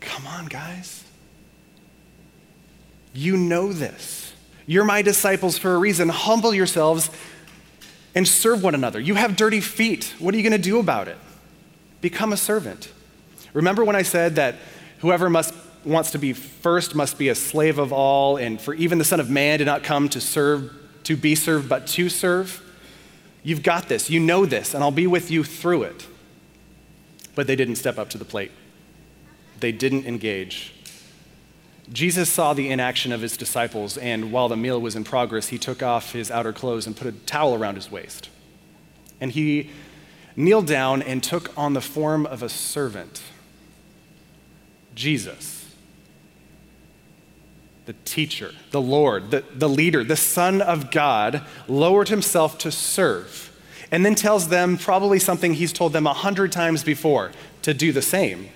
Come 0.00 0.26
on, 0.26 0.46
guys. 0.46 1.04
You 3.12 3.36
know 3.36 3.74
this. 3.74 4.29
You're 4.66 4.84
my 4.84 5.02
disciples 5.02 5.58
for 5.58 5.74
a 5.74 5.78
reason. 5.78 6.08
Humble 6.08 6.54
yourselves 6.54 7.10
and 8.14 8.26
serve 8.26 8.62
one 8.62 8.74
another. 8.74 9.00
You 9.00 9.14
have 9.14 9.36
dirty 9.36 9.60
feet. 9.60 10.14
What 10.18 10.34
are 10.34 10.36
you 10.36 10.42
going 10.42 10.52
to 10.52 10.58
do 10.58 10.78
about 10.78 11.08
it? 11.08 11.16
Become 12.00 12.32
a 12.32 12.36
servant. 12.36 12.92
Remember 13.52 13.84
when 13.84 13.96
I 13.96 14.02
said 14.02 14.36
that 14.36 14.56
whoever 15.00 15.28
must 15.28 15.54
wants 15.84 16.10
to 16.10 16.18
be 16.18 16.32
first 16.32 16.94
must 16.94 17.18
be 17.18 17.28
a 17.28 17.34
slave 17.34 17.78
of 17.78 17.92
all, 17.92 18.36
and 18.36 18.60
for 18.60 18.74
even 18.74 18.98
the 18.98 19.04
Son 19.04 19.18
of 19.18 19.30
Man 19.30 19.58
did 19.58 19.64
not 19.64 19.82
come 19.82 20.08
to 20.10 20.20
serve, 20.20 20.70
to 21.04 21.16
be 21.16 21.34
served, 21.34 21.68
but 21.68 21.86
to 21.86 22.08
serve. 22.08 22.62
You've 23.42 23.62
got 23.62 23.88
this. 23.88 24.10
You 24.10 24.20
know 24.20 24.44
this, 24.44 24.74
and 24.74 24.84
I'll 24.84 24.90
be 24.90 25.06
with 25.06 25.30
you 25.30 25.42
through 25.42 25.84
it. 25.84 26.06
But 27.34 27.46
they 27.46 27.56
didn't 27.56 27.76
step 27.76 27.98
up 27.98 28.10
to 28.10 28.18
the 28.18 28.24
plate. 28.24 28.50
They 29.60 29.72
didn't 29.72 30.06
engage. 30.06 30.74
Jesus 31.92 32.30
saw 32.30 32.54
the 32.54 32.70
inaction 32.70 33.12
of 33.12 33.20
his 33.20 33.36
disciples, 33.36 33.96
and 33.96 34.30
while 34.30 34.48
the 34.48 34.56
meal 34.56 34.80
was 34.80 34.94
in 34.94 35.04
progress, 35.04 35.48
he 35.48 35.58
took 35.58 35.82
off 35.82 36.12
his 36.12 36.30
outer 36.30 36.52
clothes 36.52 36.86
and 36.86 36.96
put 36.96 37.08
a 37.08 37.12
towel 37.12 37.54
around 37.54 37.74
his 37.74 37.90
waist. 37.90 38.28
And 39.20 39.32
he 39.32 39.70
kneeled 40.36 40.66
down 40.66 41.02
and 41.02 41.22
took 41.22 41.56
on 41.58 41.72
the 41.72 41.80
form 41.80 42.26
of 42.26 42.42
a 42.42 42.48
servant. 42.48 43.22
Jesus 44.94 45.60
the 47.90 47.96
teacher, 48.04 48.52
the 48.70 48.80
Lord, 48.80 49.32
the, 49.32 49.42
the 49.52 49.68
leader, 49.68 50.04
the 50.04 50.14
Son 50.14 50.62
of 50.62 50.92
God, 50.92 51.42
lowered 51.66 52.08
himself 52.08 52.56
to 52.58 52.70
serve, 52.70 53.50
and 53.90 54.06
then 54.06 54.14
tells 54.14 54.46
them 54.46 54.78
probably 54.78 55.18
something 55.18 55.54
he's 55.54 55.72
told 55.72 55.92
them 55.92 56.06
a 56.06 56.12
hundred 56.12 56.52
times 56.52 56.84
before 56.84 57.32
to 57.62 57.74
do 57.74 57.90
the 57.90 58.00
same, 58.00 58.48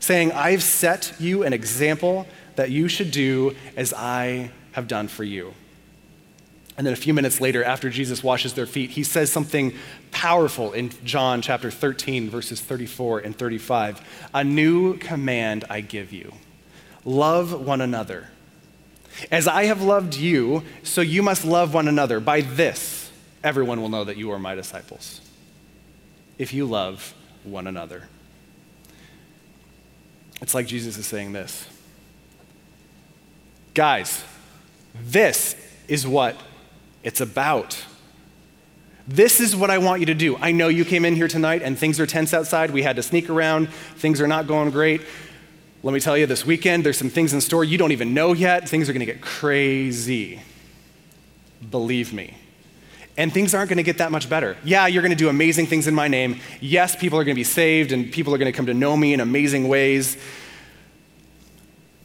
saying, 0.00 0.32
I've 0.32 0.62
set 0.62 1.14
you 1.18 1.44
an 1.44 1.54
example 1.54 2.26
that 2.58 2.72
you 2.72 2.88
should 2.88 3.12
do 3.12 3.54
as 3.76 3.94
I 3.94 4.50
have 4.72 4.88
done 4.88 5.06
for 5.06 5.22
you. 5.22 5.54
And 6.76 6.84
then 6.84 6.92
a 6.92 6.96
few 6.96 7.14
minutes 7.14 7.40
later, 7.40 7.62
after 7.62 7.88
Jesus 7.88 8.20
washes 8.20 8.54
their 8.54 8.66
feet, 8.66 8.90
he 8.90 9.04
says 9.04 9.30
something 9.30 9.74
powerful 10.10 10.72
in 10.72 10.90
John 11.04 11.40
chapter 11.40 11.70
13, 11.70 12.28
verses 12.28 12.60
34 12.60 13.20
and 13.20 13.38
35. 13.38 14.00
A 14.34 14.42
new 14.42 14.98
command 14.98 15.66
I 15.70 15.80
give 15.82 16.12
you 16.12 16.32
love 17.04 17.64
one 17.64 17.80
another. 17.80 18.26
As 19.30 19.46
I 19.46 19.66
have 19.66 19.80
loved 19.80 20.16
you, 20.16 20.64
so 20.82 21.00
you 21.00 21.22
must 21.22 21.44
love 21.44 21.74
one 21.74 21.86
another. 21.86 22.18
By 22.18 22.40
this, 22.40 23.12
everyone 23.44 23.80
will 23.80 23.88
know 23.88 24.02
that 24.02 24.16
you 24.16 24.32
are 24.32 24.38
my 24.38 24.56
disciples. 24.56 25.20
If 26.38 26.52
you 26.52 26.66
love 26.66 27.14
one 27.44 27.68
another. 27.68 28.08
It's 30.42 30.54
like 30.54 30.66
Jesus 30.66 30.98
is 30.98 31.06
saying 31.06 31.32
this 31.32 31.68
Guys, 33.78 34.24
this 35.04 35.54
is 35.86 36.04
what 36.04 36.34
it's 37.04 37.20
about. 37.20 37.80
This 39.06 39.38
is 39.38 39.54
what 39.54 39.70
I 39.70 39.78
want 39.78 40.00
you 40.00 40.06
to 40.06 40.14
do. 40.14 40.36
I 40.36 40.50
know 40.50 40.66
you 40.66 40.84
came 40.84 41.04
in 41.04 41.14
here 41.14 41.28
tonight 41.28 41.62
and 41.62 41.78
things 41.78 42.00
are 42.00 42.06
tense 42.06 42.34
outside. 42.34 42.72
We 42.72 42.82
had 42.82 42.96
to 42.96 43.04
sneak 43.04 43.30
around. 43.30 43.68
Things 43.68 44.20
are 44.20 44.26
not 44.26 44.48
going 44.48 44.72
great. 44.72 45.02
Let 45.84 45.94
me 45.94 46.00
tell 46.00 46.18
you, 46.18 46.26
this 46.26 46.44
weekend, 46.44 46.84
there's 46.84 46.98
some 46.98 47.08
things 47.08 47.32
in 47.32 47.40
store 47.40 47.62
you 47.62 47.78
don't 47.78 47.92
even 47.92 48.14
know 48.14 48.32
yet. 48.32 48.68
Things 48.68 48.88
are 48.88 48.92
going 48.92 49.06
to 49.06 49.06
get 49.06 49.20
crazy. 49.20 50.40
Believe 51.70 52.12
me. 52.12 52.34
And 53.16 53.32
things 53.32 53.54
aren't 53.54 53.68
going 53.68 53.76
to 53.76 53.84
get 53.84 53.98
that 53.98 54.10
much 54.10 54.28
better. 54.28 54.56
Yeah, 54.64 54.88
you're 54.88 55.02
going 55.02 55.12
to 55.12 55.16
do 55.16 55.28
amazing 55.28 55.66
things 55.66 55.86
in 55.86 55.94
my 55.94 56.08
name. 56.08 56.40
Yes, 56.60 56.96
people 56.96 57.16
are 57.16 57.22
going 57.22 57.36
to 57.36 57.38
be 57.38 57.44
saved 57.44 57.92
and 57.92 58.10
people 58.10 58.34
are 58.34 58.38
going 58.38 58.52
to 58.52 58.56
come 58.56 58.66
to 58.66 58.74
know 58.74 58.96
me 58.96 59.14
in 59.14 59.20
amazing 59.20 59.68
ways. 59.68 60.16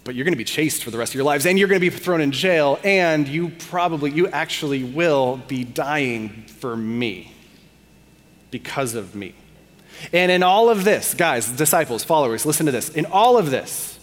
But 0.03 0.15
you're 0.15 0.25
going 0.25 0.33
to 0.33 0.37
be 0.37 0.43
chased 0.43 0.83
for 0.83 0.91
the 0.91 0.97
rest 0.97 1.11
of 1.11 1.15
your 1.15 1.23
lives 1.23 1.45
and 1.45 1.57
you're 1.57 1.67
going 1.67 1.79
to 1.79 1.89
be 1.89 1.95
thrown 1.95 2.19
in 2.19 2.31
jail 2.31 2.79
and 2.83 3.27
you 3.27 3.49
probably, 3.49 4.11
you 4.11 4.27
actually 4.27 4.83
will 4.83 5.37
be 5.47 5.63
dying 5.63 6.43
for 6.47 6.75
me 6.75 7.33
because 8.51 8.95
of 8.95 9.15
me. 9.15 9.33
And 10.11 10.31
in 10.31 10.43
all 10.43 10.69
of 10.69 10.83
this, 10.83 11.13
guys, 11.13 11.49
disciples, 11.49 12.03
followers, 12.03 12.45
listen 12.45 12.65
to 12.65 12.71
this. 12.71 12.89
In 12.89 13.05
all 13.05 13.37
of 13.37 13.49
this, 13.49 13.97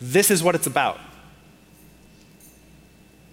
this 0.00 0.30
is 0.30 0.42
what 0.42 0.54
it's 0.54 0.66
about. 0.66 0.98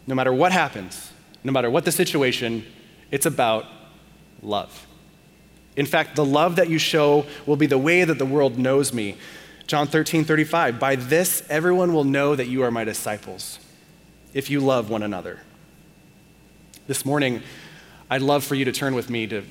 No 0.08 0.16
matter 0.16 0.34
what 0.34 0.52
happens, 0.52 1.12
no 1.44 1.52
matter 1.52 1.70
what 1.70 1.86
the 1.86 1.92
situation, 1.92 2.66
it's 3.12 3.26
about 3.26 3.66
love. 4.42 4.88
In 5.76 5.86
fact, 5.86 6.16
the 6.16 6.26
love 6.26 6.56
that 6.56 6.70
you 6.70 6.78
show 6.78 7.26
will 7.46 7.58
be 7.58 7.66
the 7.66 7.78
way 7.78 8.04
that 8.04 8.18
the 8.18 8.26
world 8.26 8.58
knows 8.58 8.94
me. 8.94 9.18
John 9.68 9.88
13, 9.88 10.26
35. 10.26 10.80
By 10.80 10.96
this, 10.96 11.44
everyone 11.50 11.94
will 11.94 12.04
know 12.04 12.36
that 12.36 12.48
you 12.48 12.62
are 12.62 12.70
my 12.70 12.84
disciples, 12.84 13.58
if 14.34 14.50
you 14.50 14.60
love 14.60 14.92
one 14.92 15.02
another. 15.02 15.40
This 16.86 17.04
morning, 17.04 17.42
I'd 18.10 18.22
love 18.22 18.44
for 18.44 18.54
you 18.54 18.66
to 18.66 18.72
turn 18.72 18.94
with 18.94 19.10
me 19.10 19.26
to 19.26 19.44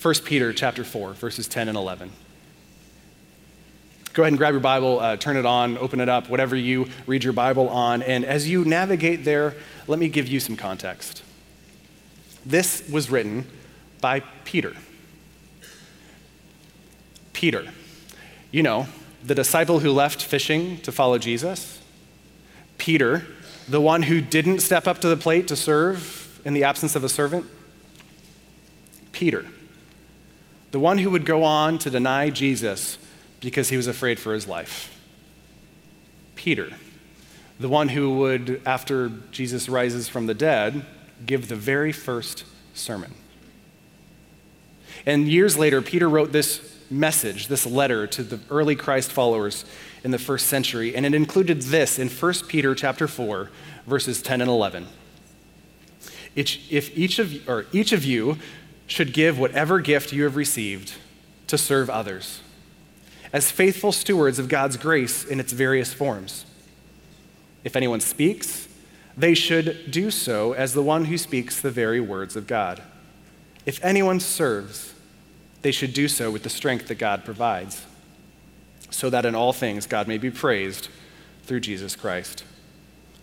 1 0.00 0.14
Peter 0.24 0.52
chapter 0.52 0.84
4, 0.84 1.14
verses 1.14 1.48
10 1.48 1.68
and 1.68 1.76
11. 1.78 2.10
Go 4.12 4.24
ahead 4.24 4.32
and 4.32 4.38
grab 4.38 4.52
your 4.52 4.60
Bible, 4.60 5.00
uh, 5.00 5.16
turn 5.16 5.38
it 5.38 5.46
on, 5.46 5.78
open 5.78 5.98
it 5.98 6.08
up, 6.10 6.28
whatever 6.28 6.54
you 6.54 6.90
read 7.06 7.24
your 7.24 7.32
Bible 7.32 7.70
on. 7.70 8.02
And 8.02 8.26
as 8.26 8.46
you 8.46 8.66
navigate 8.66 9.24
there, 9.24 9.54
let 9.86 9.98
me 9.98 10.10
give 10.10 10.28
you 10.28 10.38
some 10.38 10.54
context. 10.54 11.22
This 12.44 12.86
was 12.90 13.08
written 13.08 13.46
by 14.02 14.20
Peter. 14.44 14.74
Peter, 17.32 17.66
you 18.50 18.62
know, 18.62 18.86
the 19.24 19.34
disciple 19.34 19.80
who 19.80 19.90
left 19.90 20.22
fishing 20.22 20.78
to 20.78 20.92
follow 20.92 21.18
Jesus. 21.18 21.80
Peter, 22.78 23.24
the 23.68 23.80
one 23.80 24.02
who 24.02 24.20
didn't 24.20 24.60
step 24.60 24.86
up 24.86 24.98
to 25.00 25.08
the 25.08 25.16
plate 25.16 25.48
to 25.48 25.56
serve 25.56 26.40
in 26.44 26.54
the 26.54 26.64
absence 26.64 26.96
of 26.96 27.04
a 27.04 27.08
servant. 27.08 27.46
Peter, 29.12 29.46
the 30.72 30.80
one 30.80 30.98
who 30.98 31.10
would 31.10 31.24
go 31.24 31.44
on 31.44 31.78
to 31.78 31.90
deny 31.90 32.30
Jesus 32.30 32.98
because 33.40 33.68
he 33.68 33.76
was 33.76 33.86
afraid 33.86 34.18
for 34.18 34.34
his 34.34 34.48
life. 34.48 34.98
Peter, 36.34 36.70
the 37.60 37.68
one 37.68 37.88
who 37.88 38.16
would, 38.18 38.60
after 38.66 39.10
Jesus 39.30 39.68
rises 39.68 40.08
from 40.08 40.26
the 40.26 40.34
dead, 40.34 40.84
give 41.24 41.48
the 41.48 41.56
very 41.56 41.92
first 41.92 42.44
sermon. 42.74 43.14
And 45.06 45.28
years 45.28 45.56
later, 45.56 45.82
Peter 45.82 46.08
wrote 46.08 46.32
this 46.32 46.71
message, 46.92 47.48
this 47.48 47.66
letter 47.66 48.06
to 48.06 48.22
the 48.22 48.40
early 48.50 48.76
Christ 48.76 49.10
followers 49.10 49.64
in 50.04 50.10
the 50.10 50.18
first 50.18 50.46
century, 50.46 50.94
and 50.94 51.06
it 51.06 51.14
included 51.14 51.62
this 51.62 51.98
in 51.98 52.08
1 52.08 52.34
Peter 52.48 52.74
chapter 52.74 53.08
4, 53.08 53.50
verses 53.86 54.22
10 54.22 54.40
and 54.40 54.50
11. 54.50 54.86
If 56.34 56.96
each 56.96 57.18
of, 57.18 57.48
or 57.48 57.66
each 57.72 57.92
of 57.92 58.04
you 58.04 58.38
should 58.86 59.12
give 59.12 59.38
whatever 59.38 59.80
gift 59.80 60.12
you 60.12 60.24
have 60.24 60.36
received 60.36 60.94
to 61.46 61.58
serve 61.58 61.90
others, 61.90 62.40
as 63.32 63.50
faithful 63.50 63.92
stewards 63.92 64.38
of 64.38 64.48
God's 64.48 64.76
grace 64.76 65.24
in 65.24 65.40
its 65.40 65.52
various 65.52 65.92
forms. 65.92 66.44
If 67.64 67.76
anyone 67.76 68.00
speaks, 68.00 68.68
they 69.16 69.34
should 69.34 69.90
do 69.90 70.10
so 70.10 70.52
as 70.52 70.74
the 70.74 70.82
one 70.82 71.06
who 71.06 71.16
speaks 71.16 71.60
the 71.60 71.70
very 71.70 72.00
words 72.00 72.36
of 72.36 72.46
God. 72.46 72.82
If 73.64 73.82
anyone 73.84 74.20
serves, 74.20 74.91
they 75.62 75.72
should 75.72 75.92
do 75.92 76.08
so 76.08 76.30
with 76.30 76.42
the 76.42 76.50
strength 76.50 76.88
that 76.88 76.96
God 76.96 77.24
provides, 77.24 77.84
so 78.90 79.08
that 79.10 79.24
in 79.24 79.34
all 79.34 79.52
things 79.52 79.86
God 79.86 80.06
may 80.08 80.18
be 80.18 80.30
praised 80.30 80.88
through 81.44 81.60
Jesus 81.60 81.96
Christ. 81.96 82.44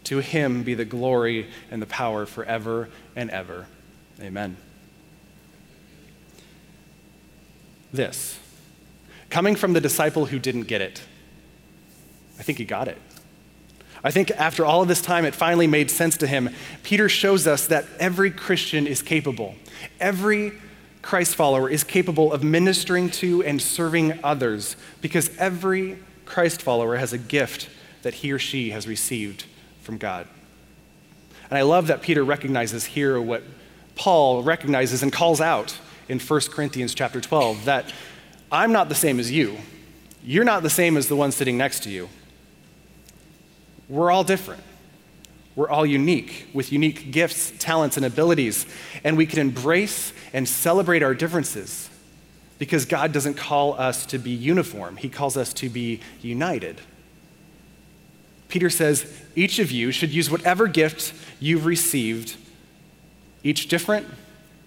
To 0.06 0.20
him 0.20 0.64
be 0.64 0.74
the 0.74 0.86
glory 0.86 1.48
and 1.70 1.82
the 1.82 1.86
power 1.86 2.26
forever 2.26 2.90
and 3.16 3.30
ever. 3.30 3.68
Amen. 4.22 4.58
This, 7.92 8.40
coming 9.30 9.56
from 9.56 9.74
the 9.74 9.82
disciple 9.82 10.28
who 10.28 10.40
didn't 10.40 10.64
get 10.64 10.82
it, 10.82 11.02
I 12.40 12.44
think 12.44 12.58
he 12.58 12.66
got 12.66 12.88
it. 12.88 12.98
I 14.04 14.12
think 14.12 14.32
after 14.32 14.66
all 14.66 14.82
of 14.82 14.88
this 14.88 15.02
time, 15.02 15.26
it 15.26 15.36
finally 15.36 15.68
made 15.68 15.92
sense 15.92 16.16
to 16.18 16.28
him. 16.28 16.50
Peter 16.84 17.10
shows 17.10 17.48
us 17.48 17.68
that 17.68 17.86
every 18.00 18.32
Christian 18.32 18.88
is 18.88 19.02
capable. 19.02 19.56
Every 20.00 20.54
Christ 21.02 21.36
follower 21.36 21.70
is 21.70 21.84
capable 21.84 22.34
of 22.34 22.44
ministering 22.44 23.10
to 23.12 23.44
and 23.44 23.62
serving 23.62 24.20
others 24.24 24.76
because 25.02 25.36
every 25.38 25.98
Christ 26.26 26.62
follower 26.62 26.98
has 26.98 27.14
a 27.14 27.18
gift 27.18 27.70
that 28.02 28.16
he 28.16 28.32
or 28.32 28.40
she 28.40 28.72
has 28.72 28.88
received 28.88 29.46
from 29.82 29.98
God. 29.98 30.28
And 31.50 31.58
I 31.58 31.64
love 31.64 31.88
that 31.88 32.02
Peter 32.02 32.24
recognizes 32.24 32.86
here 32.86 33.20
what 33.20 33.44
Paul 33.96 34.44
recognizes 34.44 35.02
and 35.02 35.12
calls 35.12 35.42
out 35.42 35.78
in 36.08 36.20
1 36.20 36.42
Corinthians 36.52 36.94
chapter 36.94 37.20
12 37.20 37.66
that 37.66 37.92
I'm 38.52 38.72
not 38.72 38.90
the 38.90 38.96
same 38.96 39.20
as 39.20 39.32
you. 39.32 39.58
You're 40.24 40.46
not 40.46 40.64
the 40.64 40.70
same 40.70 40.98
as 40.98 41.08
the 41.08 41.16
one 41.16 41.32
sitting 41.32 41.58
next 41.58 41.84
to 41.84 41.90
you. 41.90 42.10
We're 43.88 44.12
all 44.12 44.24
different. 44.24 44.62
We're 45.56 45.70
all 45.70 45.86
unique 45.86 46.48
with 46.54 46.72
unique 46.72 47.12
gifts, 47.12 47.52
talents, 47.60 47.98
and 47.98 48.06
abilities. 48.06 48.66
And 49.04 49.18
we 49.18 49.26
can 49.26 49.40
embrace 49.40 50.14
and 50.32 50.48
celebrate 50.48 51.04
our 51.04 51.14
differences 51.14 51.90
because 52.60 52.86
God 52.86 53.12
doesn't 53.12 53.36
call 53.36 53.74
us 53.80 54.06
to 54.08 54.18
be 54.18 54.32
uniform, 54.32 54.98
He 54.98 55.10
calls 55.10 55.38
us 55.38 55.54
to 55.56 55.70
be 55.70 56.02
united. 56.22 56.82
Peter 58.50 58.70
says 58.70 59.12
each 59.36 59.60
of 59.60 59.72
you 59.72 59.92
should 59.92 60.10
use 60.10 60.30
whatever 60.30 60.68
gift 60.68 61.14
you've 61.40 61.66
received, 61.66 62.36
each 63.44 63.68
different, 63.68 64.08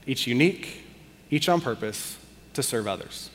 each 0.06 0.26
unique, 0.26 0.84
each 1.30 1.48
on 1.48 1.60
purpose, 1.60 2.16
to 2.54 2.62
serve 2.62 2.86
others. 2.86 3.28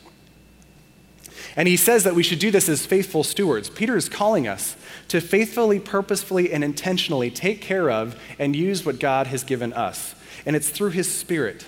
And 1.58 1.68
he 1.68 1.76
says 1.76 2.04
that 2.04 2.14
we 2.14 2.22
should 2.22 2.38
do 2.38 2.52
this 2.52 2.70
as 2.70 2.86
faithful 2.86 3.24
stewards. 3.24 3.68
Peter 3.68 3.98
is 3.98 4.08
calling 4.08 4.48
us 4.48 4.78
to 5.08 5.20
faithfully, 5.20 5.80
purposefully, 5.80 6.54
and 6.54 6.64
intentionally 6.64 7.32
take 7.32 7.62
care 7.62 7.90
of 7.90 8.16
and 8.38 8.56
use 8.56 8.86
what 8.86 9.00
God 9.00 9.26
has 9.28 9.44
given 9.44 9.74
us. 9.74 10.14
And 10.46 10.56
it's 10.56 10.70
through 10.70 10.92
his 10.92 11.12
Spirit, 11.12 11.68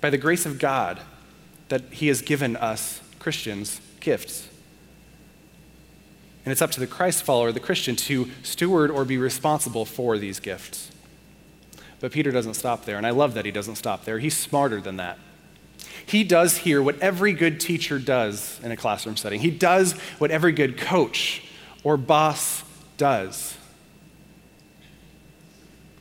by 0.00 0.10
the 0.10 0.18
grace 0.18 0.44
of 0.44 0.58
God, 0.58 1.00
that 1.68 1.82
he 1.92 2.08
has 2.08 2.22
given 2.22 2.56
us, 2.56 3.00
Christians, 3.20 3.80
gifts. 4.00 4.48
And 6.44 6.50
it's 6.50 6.60
up 6.60 6.72
to 6.72 6.80
the 6.80 6.86
Christ 6.86 7.22
follower, 7.22 7.52
the 7.52 7.60
Christian, 7.60 7.94
to 7.96 8.28
steward 8.42 8.90
or 8.90 9.04
be 9.04 9.16
responsible 9.16 9.84
for 9.84 10.18
these 10.18 10.40
gifts. 10.40 10.90
But 12.00 12.10
Peter 12.10 12.32
doesn't 12.32 12.54
stop 12.54 12.84
there, 12.84 12.96
and 12.96 13.06
I 13.06 13.10
love 13.10 13.34
that 13.34 13.44
he 13.44 13.52
doesn't 13.52 13.76
stop 13.76 14.04
there. 14.04 14.18
He's 14.18 14.36
smarter 14.36 14.80
than 14.80 14.96
that. 14.96 15.18
He 16.06 16.24
does 16.24 16.58
here 16.58 16.82
what 16.82 16.98
every 17.00 17.32
good 17.32 17.60
teacher 17.60 17.98
does 17.98 18.60
in 18.62 18.70
a 18.70 18.76
classroom 18.76 19.16
setting. 19.16 19.40
He 19.40 19.50
does 19.50 19.92
what 20.18 20.30
every 20.30 20.52
good 20.52 20.76
coach 20.76 21.42
or 21.82 21.96
boss 21.96 22.62
does. 22.96 23.56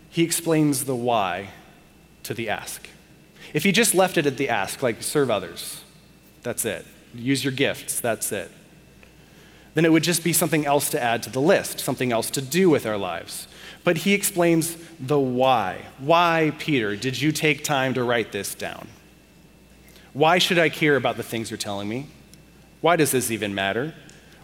He 0.10 0.24
explains 0.24 0.86
the 0.86 0.96
why 0.96 1.50
to 2.24 2.34
the 2.34 2.50
ask. 2.50 2.88
If 3.54 3.64
he 3.64 3.72
just 3.72 3.96
left 3.96 4.18
it 4.18 4.26
at 4.26 4.38
the 4.38 4.50
ask, 4.50 4.82
like 4.82 5.02
serve 5.02 5.30
others, 5.30 5.82
that's 6.42 6.66
it. 6.66 6.86
Use 7.14 7.44
your 7.44 7.54
gifts, 7.54 8.00
that's 8.00 8.32
it. 8.32 8.52
Then 9.74 9.86
it 9.86 9.92
would 9.92 10.04
just 10.04 10.24
be 10.24 10.34
something 10.34 10.66
else 10.66 10.90
to 10.92 11.02
add 11.02 11.24
to 11.24 11.30
the 11.30 11.42
list, 11.42 11.80
something 11.80 12.12
else 12.12 12.30
to 12.32 12.42
do 12.42 12.70
with 12.70 12.86
our 12.86 12.98
lives. 12.98 13.48
But 13.84 13.98
he 13.98 14.14
explains 14.14 14.78
the 15.00 15.20
why. 15.20 15.88
Why, 15.98 16.54
Peter, 16.60 16.96
did 16.96 17.20
you 17.20 17.32
take 17.32 17.64
time 17.64 17.94
to 17.96 18.04
write 18.04 18.32
this 18.32 18.54
down? 18.54 18.88
Why 20.14 20.38
should 20.38 20.60
I 20.60 20.70
care 20.70 20.96
about 20.96 21.18
the 21.18 21.24
things 21.24 21.50
you're 21.50 21.58
telling 21.58 21.90
me? 21.90 22.08
Why 22.82 22.96
does 22.96 23.12
this 23.12 23.32
even 23.32 23.56
matter? 23.56 23.94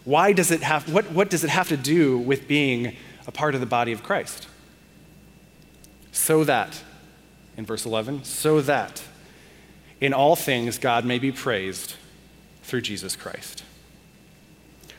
Why 0.04 0.34
does 0.34 0.50
it 0.50 0.64
have, 0.64 0.92
what, 0.92 1.12
what 1.12 1.30
does 1.30 1.44
it 1.44 1.50
have 1.50 1.70
to 1.70 1.78
do 1.78 2.18
with 2.18 2.48
being 2.48 2.96
a 3.28 3.32
part 3.32 3.54
of 3.54 3.62
the 3.62 3.68
body 3.68 3.92
of 3.92 4.02
Christ? 4.02 4.48
So 6.12 6.44
that, 6.44 6.82
in 7.58 7.66
verse 7.66 7.86
11, 7.86 8.24
so 8.24 8.62
that 8.62 9.04
in 10.02 10.14
all 10.14 10.36
things 10.36 10.78
God 10.78 11.06
may 11.06 11.20
be 11.20 11.32
praised 11.32 11.96
through 12.64 12.82
Jesus 12.82 13.16
Christ. 13.16 13.64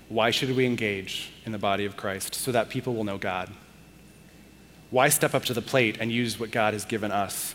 Why 0.09 0.31
should 0.31 0.55
we 0.55 0.67
engage 0.67 1.33
in 1.45 1.53
the 1.53 1.59
body 1.59 1.85
of 1.85 1.97
Christ? 1.97 2.35
So 2.35 2.53
that 2.53 2.69
people 2.69 2.95
will 2.95 3.05
know 3.05 3.19
God. 3.19 3.51
Why 4.91 5.09
step 5.09 5.35
up 5.35 5.45
to 5.45 5.55
the 5.55 5.63
plate 5.63 5.99
and 6.01 6.11
use 6.11 6.39
what 6.39 6.51
God 6.51 6.75
has 6.75 6.85
given 6.85 7.13
us 7.13 7.55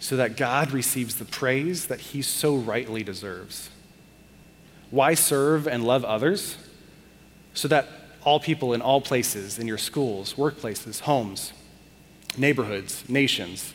so 0.00 0.16
that 0.16 0.36
God 0.36 0.70
receives 0.70 1.16
the 1.16 1.24
praise 1.24 1.86
that 1.86 2.00
he 2.00 2.22
so 2.22 2.56
rightly 2.56 3.02
deserves. 3.02 3.70
Why 4.90 5.14
serve 5.14 5.66
and 5.66 5.84
love 5.84 6.04
others? 6.04 6.56
So 7.54 7.68
that 7.68 7.88
all 8.22 8.40
people 8.40 8.72
in 8.72 8.80
all 8.80 9.00
places, 9.00 9.58
in 9.58 9.66
your 9.66 9.78
schools, 9.78 10.34
workplaces, 10.34 11.00
homes, 11.00 11.52
neighborhoods, 12.36 13.08
nations, 13.08 13.74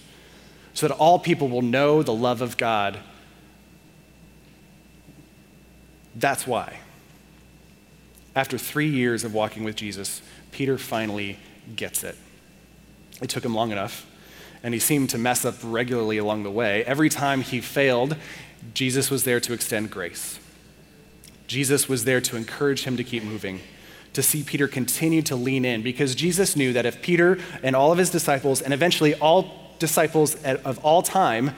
so 0.73 0.87
that 0.87 0.95
all 0.95 1.19
people 1.19 1.49
will 1.49 1.61
know 1.61 2.01
the 2.01 2.13
love 2.13 2.41
of 2.41 2.57
God. 2.57 2.99
That's 6.15 6.47
why. 6.47 6.79
After 8.35 8.57
three 8.57 8.89
years 8.89 9.23
of 9.23 9.33
walking 9.33 9.63
with 9.63 9.75
Jesus, 9.75 10.21
Peter 10.51 10.77
finally 10.77 11.37
gets 11.75 12.03
it. 12.03 12.17
It 13.21 13.29
took 13.29 13.45
him 13.45 13.53
long 13.53 13.71
enough, 13.71 14.05
and 14.63 14.73
he 14.73 14.79
seemed 14.79 15.09
to 15.09 15.17
mess 15.17 15.43
up 15.45 15.55
regularly 15.61 16.17
along 16.17 16.43
the 16.43 16.51
way. 16.51 16.83
Every 16.85 17.09
time 17.09 17.41
he 17.41 17.59
failed, 17.59 18.15
Jesus 18.73 19.11
was 19.11 19.25
there 19.25 19.41
to 19.41 19.53
extend 19.53 19.91
grace. 19.91 20.39
Jesus 21.47 21.89
was 21.89 22.05
there 22.05 22.21
to 22.21 22.37
encourage 22.37 22.85
him 22.85 22.95
to 22.95 23.03
keep 23.03 23.23
moving, 23.23 23.59
to 24.13 24.23
see 24.23 24.41
Peter 24.41 24.67
continue 24.67 25.21
to 25.23 25.35
lean 25.35 25.65
in, 25.65 25.81
because 25.81 26.15
Jesus 26.15 26.55
knew 26.55 26.71
that 26.73 26.85
if 26.85 27.01
Peter 27.01 27.37
and 27.61 27.75
all 27.75 27.91
of 27.91 27.97
his 27.97 28.09
disciples, 28.09 28.61
and 28.61 28.73
eventually 28.73 29.13
all 29.15 29.75
disciples 29.79 30.41
of 30.43 30.79
all 30.79 31.01
time, 31.01 31.51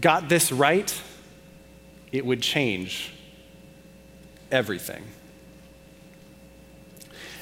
got 0.00 0.28
this 0.28 0.52
right, 0.52 1.02
it 2.12 2.24
would 2.24 2.40
change 2.40 3.12
everything. 4.52 5.02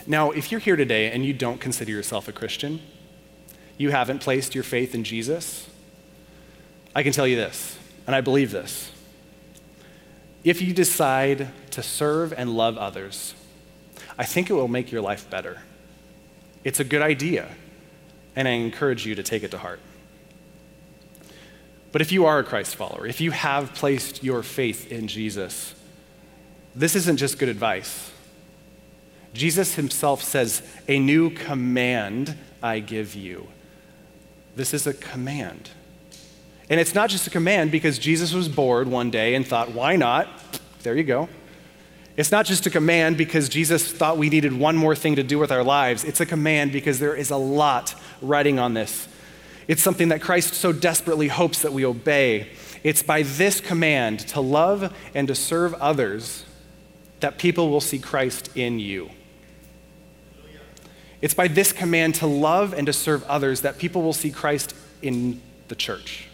Now, 0.06 0.30
if 0.30 0.50
you're 0.50 0.60
here 0.60 0.76
today 0.76 1.10
and 1.10 1.24
you 1.24 1.34
don't 1.34 1.60
consider 1.60 1.92
yourself 1.92 2.26
a 2.26 2.32
Christian, 2.32 2.80
you 3.78 3.90
haven't 3.90 4.20
placed 4.20 4.54
your 4.54 4.64
faith 4.64 4.94
in 4.94 5.04
Jesus, 5.04 5.68
I 6.94 7.02
can 7.02 7.12
tell 7.12 7.26
you 7.26 7.36
this, 7.36 7.78
and 8.06 8.14
I 8.14 8.20
believe 8.20 8.50
this. 8.50 8.90
If 10.44 10.60
you 10.60 10.74
decide 10.74 11.48
to 11.70 11.82
serve 11.82 12.32
and 12.32 12.54
love 12.54 12.76
others, 12.76 13.34
I 14.18 14.24
think 14.24 14.50
it 14.50 14.54
will 14.54 14.68
make 14.68 14.92
your 14.92 15.00
life 15.00 15.28
better. 15.30 15.60
It's 16.64 16.80
a 16.80 16.84
good 16.84 17.02
idea, 17.02 17.48
and 18.36 18.46
I 18.46 18.52
encourage 18.52 19.06
you 19.06 19.14
to 19.14 19.22
take 19.22 19.42
it 19.42 19.50
to 19.52 19.58
heart. 19.58 19.80
But 21.92 22.00
if 22.00 22.10
you 22.10 22.24
are 22.24 22.38
a 22.38 22.44
Christ 22.44 22.76
follower, 22.76 23.06
if 23.06 23.20
you 23.20 23.30
have 23.30 23.74
placed 23.74 24.24
your 24.24 24.42
faith 24.42 24.90
in 24.90 25.08
Jesus, 25.08 25.74
this 26.74 26.96
isn't 26.96 27.18
just 27.18 27.38
good 27.38 27.50
advice. 27.50 28.10
Jesus 29.34 29.74
himself 29.74 30.22
says, 30.22 30.62
A 30.88 30.98
new 30.98 31.30
command 31.30 32.36
I 32.62 32.80
give 32.80 33.14
you. 33.14 33.46
This 34.56 34.74
is 34.74 34.86
a 34.86 34.94
command. 34.94 35.70
And 36.68 36.80
it's 36.80 36.94
not 36.94 37.10
just 37.10 37.26
a 37.26 37.30
command 37.30 37.70
because 37.70 37.98
Jesus 37.98 38.32
was 38.32 38.48
bored 38.48 38.88
one 38.88 39.10
day 39.10 39.34
and 39.34 39.46
thought, 39.46 39.72
why 39.72 39.96
not? 39.96 40.28
There 40.82 40.96
you 40.96 41.04
go. 41.04 41.28
It's 42.16 42.30
not 42.30 42.44
just 42.44 42.66
a 42.66 42.70
command 42.70 43.16
because 43.16 43.48
Jesus 43.48 43.90
thought 43.90 44.18
we 44.18 44.28
needed 44.28 44.52
one 44.52 44.76
more 44.76 44.94
thing 44.94 45.16
to 45.16 45.22
do 45.22 45.38
with 45.38 45.50
our 45.50 45.64
lives. 45.64 46.04
It's 46.04 46.20
a 46.20 46.26
command 46.26 46.72
because 46.72 46.98
there 46.98 47.14
is 47.14 47.30
a 47.30 47.36
lot 47.36 47.94
writing 48.20 48.58
on 48.58 48.74
this. 48.74 49.08
It's 49.66 49.82
something 49.82 50.08
that 50.08 50.20
Christ 50.20 50.54
so 50.54 50.72
desperately 50.72 51.28
hopes 51.28 51.62
that 51.62 51.72
we 51.72 51.86
obey. 51.86 52.48
It's 52.82 53.02
by 53.02 53.22
this 53.22 53.60
command 53.60 54.20
to 54.28 54.40
love 54.40 54.94
and 55.14 55.28
to 55.28 55.34
serve 55.34 55.72
others 55.74 56.44
that 57.20 57.38
people 57.38 57.70
will 57.70 57.80
see 57.80 57.98
Christ 57.98 58.50
in 58.56 58.78
you. 58.78 59.10
It's 61.22 61.34
by 61.34 61.46
this 61.46 61.72
command 61.72 62.16
to 62.16 62.26
love 62.26 62.74
and 62.74 62.84
to 62.86 62.92
serve 62.92 63.22
others 63.24 63.60
that 63.60 63.78
people 63.78 64.02
will 64.02 64.12
see 64.12 64.30
Christ 64.30 64.74
in 65.00 65.40
the 65.68 65.76
church. 65.76 66.28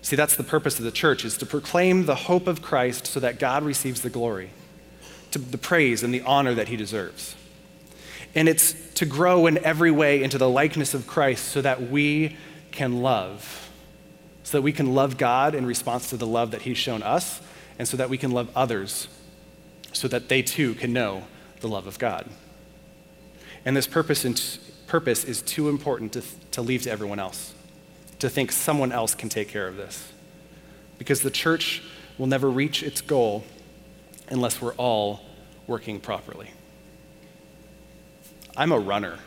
See, 0.00 0.16
that's 0.16 0.34
the 0.34 0.42
purpose 0.42 0.78
of 0.78 0.86
the 0.86 0.90
church 0.90 1.26
is 1.26 1.36
to 1.36 1.46
proclaim 1.46 2.06
the 2.06 2.14
hope 2.14 2.46
of 2.46 2.62
Christ 2.62 3.06
so 3.06 3.20
that 3.20 3.38
God 3.38 3.62
receives 3.62 4.00
the 4.00 4.08
glory, 4.08 4.50
to 5.32 5.38
the 5.38 5.58
praise 5.58 6.02
and 6.02 6.14
the 6.14 6.22
honor 6.22 6.54
that 6.54 6.68
he 6.68 6.76
deserves. 6.76 7.36
And 8.34 8.48
it's 8.48 8.72
to 8.94 9.04
grow 9.04 9.46
in 9.46 9.58
every 9.58 9.90
way 9.90 10.22
into 10.22 10.38
the 10.38 10.48
likeness 10.48 10.94
of 10.94 11.06
Christ 11.06 11.44
so 11.44 11.60
that 11.60 11.90
we 11.90 12.38
can 12.70 13.02
love, 13.02 13.70
so 14.44 14.56
that 14.56 14.62
we 14.62 14.72
can 14.72 14.94
love 14.94 15.18
God 15.18 15.54
in 15.54 15.66
response 15.66 16.08
to 16.08 16.16
the 16.16 16.26
love 16.26 16.52
that 16.52 16.62
he's 16.62 16.78
shown 16.78 17.02
us, 17.02 17.42
and 17.78 17.86
so 17.86 17.98
that 17.98 18.08
we 18.08 18.16
can 18.16 18.30
love 18.30 18.48
others 18.56 19.08
so 19.92 20.08
that 20.08 20.28
they 20.28 20.40
too 20.40 20.74
can 20.74 20.92
know 20.92 21.24
the 21.60 21.68
love 21.68 21.86
of 21.86 21.98
God. 21.98 22.28
And 23.64 23.76
this 23.76 23.86
purpose, 23.86 24.58
purpose 24.86 25.24
is 25.24 25.42
too 25.42 25.68
important 25.68 26.12
to, 26.12 26.22
to 26.52 26.62
leave 26.62 26.82
to 26.82 26.90
everyone 26.90 27.18
else 27.18 27.54
to 28.18 28.28
think 28.28 28.52
someone 28.52 28.92
else 28.92 29.14
can 29.14 29.28
take 29.28 29.48
care 29.48 29.68
of 29.68 29.76
this. 29.76 30.12
Because 30.98 31.22
the 31.22 31.30
church 31.30 31.82
will 32.16 32.26
never 32.26 32.50
reach 32.50 32.82
its 32.82 33.00
goal 33.00 33.44
unless 34.28 34.60
we're 34.60 34.74
all 34.74 35.20
working 35.66 36.00
properly. 36.00 36.50
I'm 38.56 38.72
a 38.72 38.78
runner. 38.78 39.18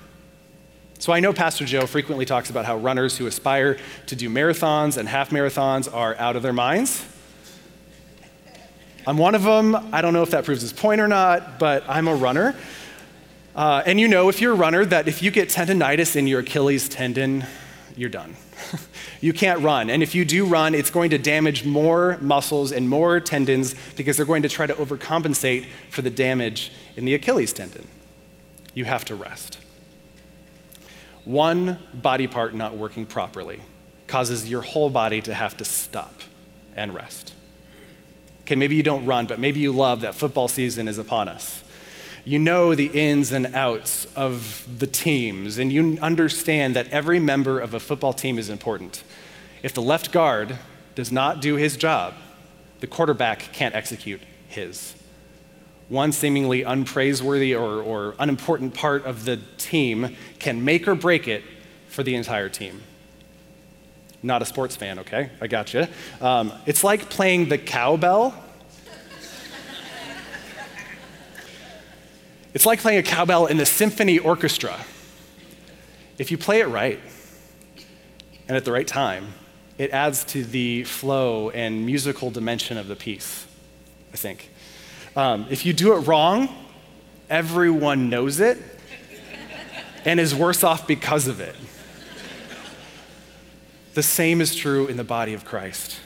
So 1.00 1.14
I 1.14 1.20
know 1.20 1.34
Pastor 1.34 1.66
Joe 1.66 1.88
frequently 1.88 2.26
talks 2.26 2.50
about 2.50 2.66
how 2.66 2.78
runners 2.78 3.18
who 3.18 3.26
aspire 3.26 3.78
to 4.08 4.16
do 4.16 4.30
marathons 4.30 4.98
and 4.98 5.08
half 5.08 5.30
marathons 5.30 5.92
are 5.92 6.16
out 6.18 6.36
of 6.36 6.44
their 6.44 6.54
minds. 6.54 7.06
I'm 9.08 9.18
one 9.18 9.34
of 9.34 9.44
them. 9.44 9.76
I 9.92 10.02
don't 10.02 10.14
know 10.14 10.22
if 10.22 10.32
that 10.32 10.46
proves 10.46 10.62
his 10.62 10.74
point 10.74 11.02
or 11.02 11.08
not, 11.08 11.58
but 11.58 11.84
I'm 11.88 12.08
a 12.08 12.16
runner. 12.16 12.56
Uh, 13.56 13.82
and 13.86 14.00
you 14.00 14.08
know, 14.08 14.30
if 14.30 14.42
you're 14.42 14.54
a 14.54 14.56
runner, 14.56 14.86
that 14.86 15.08
if 15.08 15.24
you 15.24 15.32
get 15.32 15.50
tendonitis 15.50 16.16
in 16.16 16.28
your 16.28 16.42
Achilles 16.42 16.88
tendon, 16.88 17.46
you're 17.98 18.10
done. 18.10 18.36
you 19.22 19.34
can't 19.34 19.60
run. 19.62 19.90
And 19.90 20.04
if 20.04 20.16
you 20.16 20.24
do 20.24 20.46
run, 20.46 20.76
it's 20.76 20.90
going 20.90 21.10
to 21.10 21.18
damage 21.18 21.66
more 21.66 22.18
muscles 22.22 22.72
and 22.72 22.88
more 22.88 23.20
tendons 23.20 23.76
because 23.96 24.18
they're 24.18 24.26
going 24.26 24.44
to 24.44 24.50
try 24.50 24.68
to 24.68 24.74
overcompensate 24.76 25.66
for 25.90 26.02
the 26.02 26.10
damage 26.10 26.72
in 26.96 27.06
the 27.06 27.14
Achilles 27.14 27.54
tendon. 27.54 27.88
You 28.74 28.86
have 28.86 29.04
to 29.06 29.16
rest. 29.16 29.58
One 31.26 31.80
body 31.94 32.28
part 32.28 32.54
not 32.56 32.78
working 32.78 33.06
properly 33.06 33.62
causes 34.08 34.50
your 34.50 34.62
whole 34.62 34.90
body 34.90 35.22
to 35.22 35.34
have 35.34 35.58
to 35.58 35.66
stop 35.66 36.14
and 36.76 36.94
rest. 36.94 37.34
Okay, 38.52 38.58
maybe 38.58 38.76
you 38.76 38.84
don't 38.84 39.06
run, 39.06 39.28
but 39.28 39.40
maybe 39.40 39.62
you 39.62 39.72
love 39.72 40.02
that 40.02 40.14
football 40.14 40.50
season 40.50 40.90
is 40.90 40.98
upon 40.98 41.30
us 41.30 41.64
you 42.24 42.38
know 42.38 42.76
the 42.76 42.88
ins 42.88 43.32
and 43.32 43.48
outs 43.56 44.06
of 44.16 44.68
the 44.78 44.88
teams, 44.88 45.58
and 45.58 45.72
you 45.72 45.98
understand 46.02 46.76
that 46.76 46.88
every 46.90 47.20
member 47.20 47.60
of 47.60 47.74
a 47.74 47.80
football 47.80 48.14
team 48.14 48.38
is 48.38 48.50
important. 48.50 49.04
If 49.64 49.74
the 49.74 49.82
left 49.82 50.12
guard 50.12 50.58
does 50.96 51.12
not 51.12 51.42
do 51.42 51.56
his 51.56 51.78
job, 51.78 52.14
the 52.80 52.88
quarterback 52.88 53.40
can't 53.54 53.74
execute 53.74 54.22
his. 54.48 54.96
One 55.90 56.12
seemingly 56.12 56.64
unpraiseworthy 56.64 57.60
or, 57.60 57.82
or 57.82 58.16
unimportant 58.20 58.74
part 58.74 59.06
of 59.06 59.26
the 59.26 59.40
team 59.58 60.16
can 60.40 60.64
make 60.64 60.88
or 60.88 60.96
break 60.96 61.28
it 61.28 61.44
for 61.88 62.04
the 62.04 62.16
entire 62.16 62.50
team. 62.50 62.84
Not 64.24 64.42
a 64.42 64.46
sports 64.46 64.76
fan, 64.76 65.00
okay? 65.00 65.32
I 65.40 65.48
got 65.48 65.74
you. 65.74 65.88
Um, 66.20 66.54
it's 66.66 66.84
like 66.84 67.10
playing 67.10 67.50
the 67.50 67.58
cowbell 67.58 68.36
It's 72.54 72.66
like 72.66 72.80
playing 72.80 73.00
a 73.00 73.04
cowbell 73.04 73.46
in 73.46 73.56
the 73.56 73.66
symphony 73.66 74.20
orchestra. 74.20 74.78
If 76.18 76.32
you 76.32 76.38
play 76.38 76.60
it 76.60 76.68
right 76.68 77.00
and 78.48 78.58
at 78.58 78.66
the 78.66 78.74
right 78.74 78.88
time, 78.88 79.34
it 79.78 79.92
adds 79.92 80.26
to 80.26 80.44
the 80.44 80.84
flow 80.84 81.50
and 81.52 81.86
musical 81.86 82.30
dimension 82.30 82.78
of 82.78 82.88
the 82.88 82.96
piece, 82.96 83.48
I 84.14 84.18
think. 84.18 84.50
Um, 85.16 85.46
if 85.50 85.66
you 85.66 85.72
do 85.72 85.94
it 85.96 86.02
wrong, 86.02 86.50
everyone 87.30 88.10
knows 88.10 88.42
it 88.42 88.58
and 90.04 90.20
is 90.20 90.36
worse 90.36 90.64
off 90.64 90.86
because 90.86 91.30
of 91.30 91.40
it. 91.40 91.56
The 93.94 94.04
same 94.04 94.40
is 94.40 94.56
true 94.56 94.88
in 94.88 94.98
the 94.98 95.04
body 95.04 95.34
of 95.34 95.44
Christ. 95.44 96.00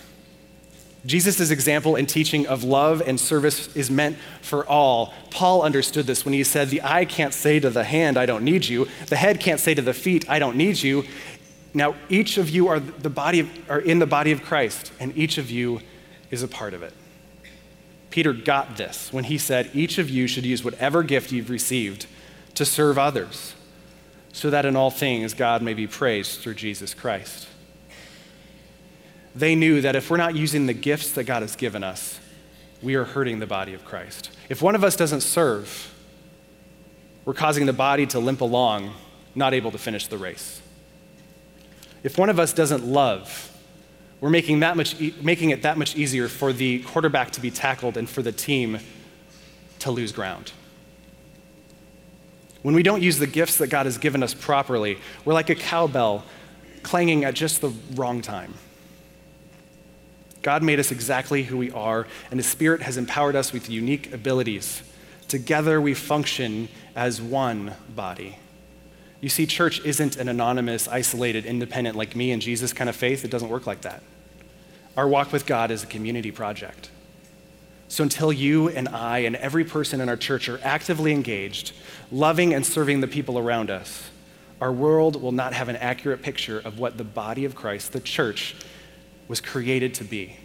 Jesus' 1.06 1.52
example 1.52 1.96
and 1.96 2.10
teaching 2.10 2.48
of 2.48 2.64
love 2.64 3.02
and 3.06 3.20
service 3.20 3.74
is 3.76 3.92
meant 3.92 4.18
for 4.42 4.66
all. 4.66 5.14
Paul 5.30 5.62
understood 5.62 6.08
this 6.08 6.26
when 6.26 6.34
he 6.34 6.44
said, 6.44 6.70
The 6.70 6.82
eye 6.82 7.06
can't 7.06 7.34
say 7.34 7.60
to 7.60 7.70
the 7.70 7.84
hand, 7.84 8.18
I 8.18 8.26
don't 8.26 8.44
need 8.44 8.66
you. 8.66 8.88
The 9.08 9.16
head 9.16 9.40
can't 9.40 9.60
say 9.60 9.76
to 9.76 9.84
the 9.84 9.94
feet, 9.94 10.28
I 10.28 10.40
don't 10.40 10.58
need 10.58 10.82
you. 10.82 11.06
Now, 11.76 11.96
each 12.10 12.38
of 12.38 12.50
you 12.50 12.68
are, 12.70 12.80
the 12.80 13.10
body 13.10 13.42
of, 13.42 13.70
are 13.70 13.80
in 13.80 14.00
the 14.00 14.08
body 14.08 14.32
of 14.32 14.42
Christ, 14.42 14.92
and 15.00 15.16
each 15.16 15.38
of 15.38 15.52
you 15.52 15.82
is 16.32 16.42
a 16.42 16.48
part 16.48 16.74
of 16.74 16.82
it. 16.82 16.94
Peter 18.10 18.34
got 18.34 18.78
this 18.78 19.14
when 19.14 19.26
he 19.26 19.38
said, 19.38 19.70
Each 19.74 20.00
of 20.00 20.10
you 20.10 20.26
should 20.26 20.46
use 20.46 20.64
whatever 20.64 21.04
gift 21.04 21.32
you've 21.32 21.52
received 21.52 22.08
to 22.56 22.66
serve 22.66 22.98
others, 22.98 23.54
so 24.34 24.50
that 24.50 24.66
in 24.66 24.76
all 24.76 24.90
things 24.90 25.36
God 25.36 25.62
may 25.62 25.76
be 25.76 25.86
praised 25.86 26.40
through 26.40 26.56
Jesus 26.56 26.96
Christ 26.96 27.48
they 29.36 29.56
knew 29.56 29.82
that 29.82 29.96
if 29.96 30.10
we're 30.10 30.18
not 30.18 30.36
using 30.36 30.66
the 30.66 30.74
gifts 30.74 31.12
that 31.12 31.26
God 31.26 31.42
has 31.42 31.56
given 31.56 31.84
us, 31.84 32.20
we 32.82 32.96
are 32.96 33.04
hurting 33.04 33.40
the 33.40 33.48
body 33.48 33.74
of 33.74 33.84
Christ. 33.84 34.32
If 34.48 34.62
one 34.62 34.76
of 34.76 34.84
us 34.84 34.96
doesn't 34.96 35.22
serve, 35.22 35.94
we're 37.26 37.34
causing 37.34 37.66
the 37.66 37.74
body 37.74 38.06
to 38.08 38.20
limp 38.20 38.42
along, 38.42 38.94
not 39.34 39.54
able 39.54 39.72
to 39.72 39.78
finish 39.78 40.08
the 40.08 40.18
race. 40.18 40.62
If 42.04 42.18
one 42.18 42.30
of 42.30 42.40
us 42.40 42.54
doesn't 42.54 42.86
love, 42.86 43.52
we're 44.22 44.30
making, 44.30 44.62
that 44.62 44.78
much 44.78 45.00
e- 45.02 45.16
making 45.22 45.50
it 45.50 45.64
that 45.64 45.78
much 45.78 45.96
easier 45.96 46.28
for 46.28 46.54
the 46.54 46.80
quarterback 46.84 47.32
to 47.32 47.42
be 47.42 47.52
tackled 47.52 47.98
and 47.98 48.08
for 48.08 48.22
the 48.22 48.32
team 48.32 48.80
to 49.80 49.92
lose 49.92 50.12
ground. 50.12 50.52
When 52.62 52.74
we 52.74 52.84
don't 52.84 53.02
use 53.02 53.20
the 53.20 53.28
gifts 53.28 53.58
that 53.58 53.68
God 53.68 53.86
has 53.86 53.98
given 53.98 54.24
us 54.24 54.34
properly, 54.34 54.98
we're 55.26 55.34
like 55.34 55.50
a 55.50 55.56
cowbell 55.56 56.24
clanging 56.84 57.24
at 57.26 57.34
just 57.34 57.62
the 57.62 57.74
wrong 57.96 58.22
time. 58.22 58.54
God 60.46 60.62
made 60.62 60.80
us 60.80 60.92
exactly 60.92 61.42
who 61.42 61.58
we 61.58 61.72
are, 61.72 62.06
and 62.30 62.40
His 62.40 62.46
Spirit 62.46 62.84
has 62.84 62.98
empowered 62.98 63.36
us 63.36 63.52
with 63.52 63.68
unique 63.68 64.14
abilities. 64.14 64.84
Together 65.28 65.82
we 65.82 65.96
function 65.96 66.70
as 66.96 67.20
one 67.20 67.74
body. 67.90 68.38
You 69.22 69.30
see, 69.30 69.48
church 69.48 69.84
isn't 69.84 70.18
an 70.18 70.30
anonymous, 70.30 70.88
isolated, 70.88 71.48
independent, 71.48 71.98
like 71.98 72.16
me 72.16 72.32
and 72.32 72.44
Jesus 72.44 72.74
kind 72.74 72.92
of 72.92 72.96
faith. 72.96 73.26
It 73.26 73.32
doesn't 73.32 73.50
work 73.50 73.66
like 73.66 73.82
that. 73.82 74.04
Our 74.96 75.08
walk 75.08 75.32
with 75.32 75.48
God 75.48 75.72
is 75.72 75.82
a 75.82 75.88
community 75.88 76.30
project. 76.30 76.92
So 77.88 78.04
until 78.04 78.32
you 78.32 78.70
and 78.70 78.88
I 78.90 79.20
and 79.20 79.36
every 79.38 79.66
person 79.66 80.00
in 80.00 80.10
our 80.10 80.16
church 80.16 80.48
are 80.48 80.60
actively 80.62 81.12
engaged, 81.12 81.74
loving 82.12 82.54
and 82.54 82.64
serving 82.64 83.02
the 83.02 83.08
people 83.08 83.40
around 83.40 83.72
us, 83.72 84.12
our 84.62 84.72
world 84.72 85.20
will 85.20 85.32
not 85.32 85.54
have 85.54 85.70
an 85.70 85.76
accurate 85.78 86.22
picture 86.22 86.60
of 86.60 86.78
what 86.78 87.00
the 87.00 87.04
body 87.04 87.46
of 87.46 87.56
Christ, 87.56 87.94
the 87.94 88.00
church, 88.00 88.56
was 89.28 89.42
created 89.42 89.94
to 89.96 90.04
be. 90.04 90.38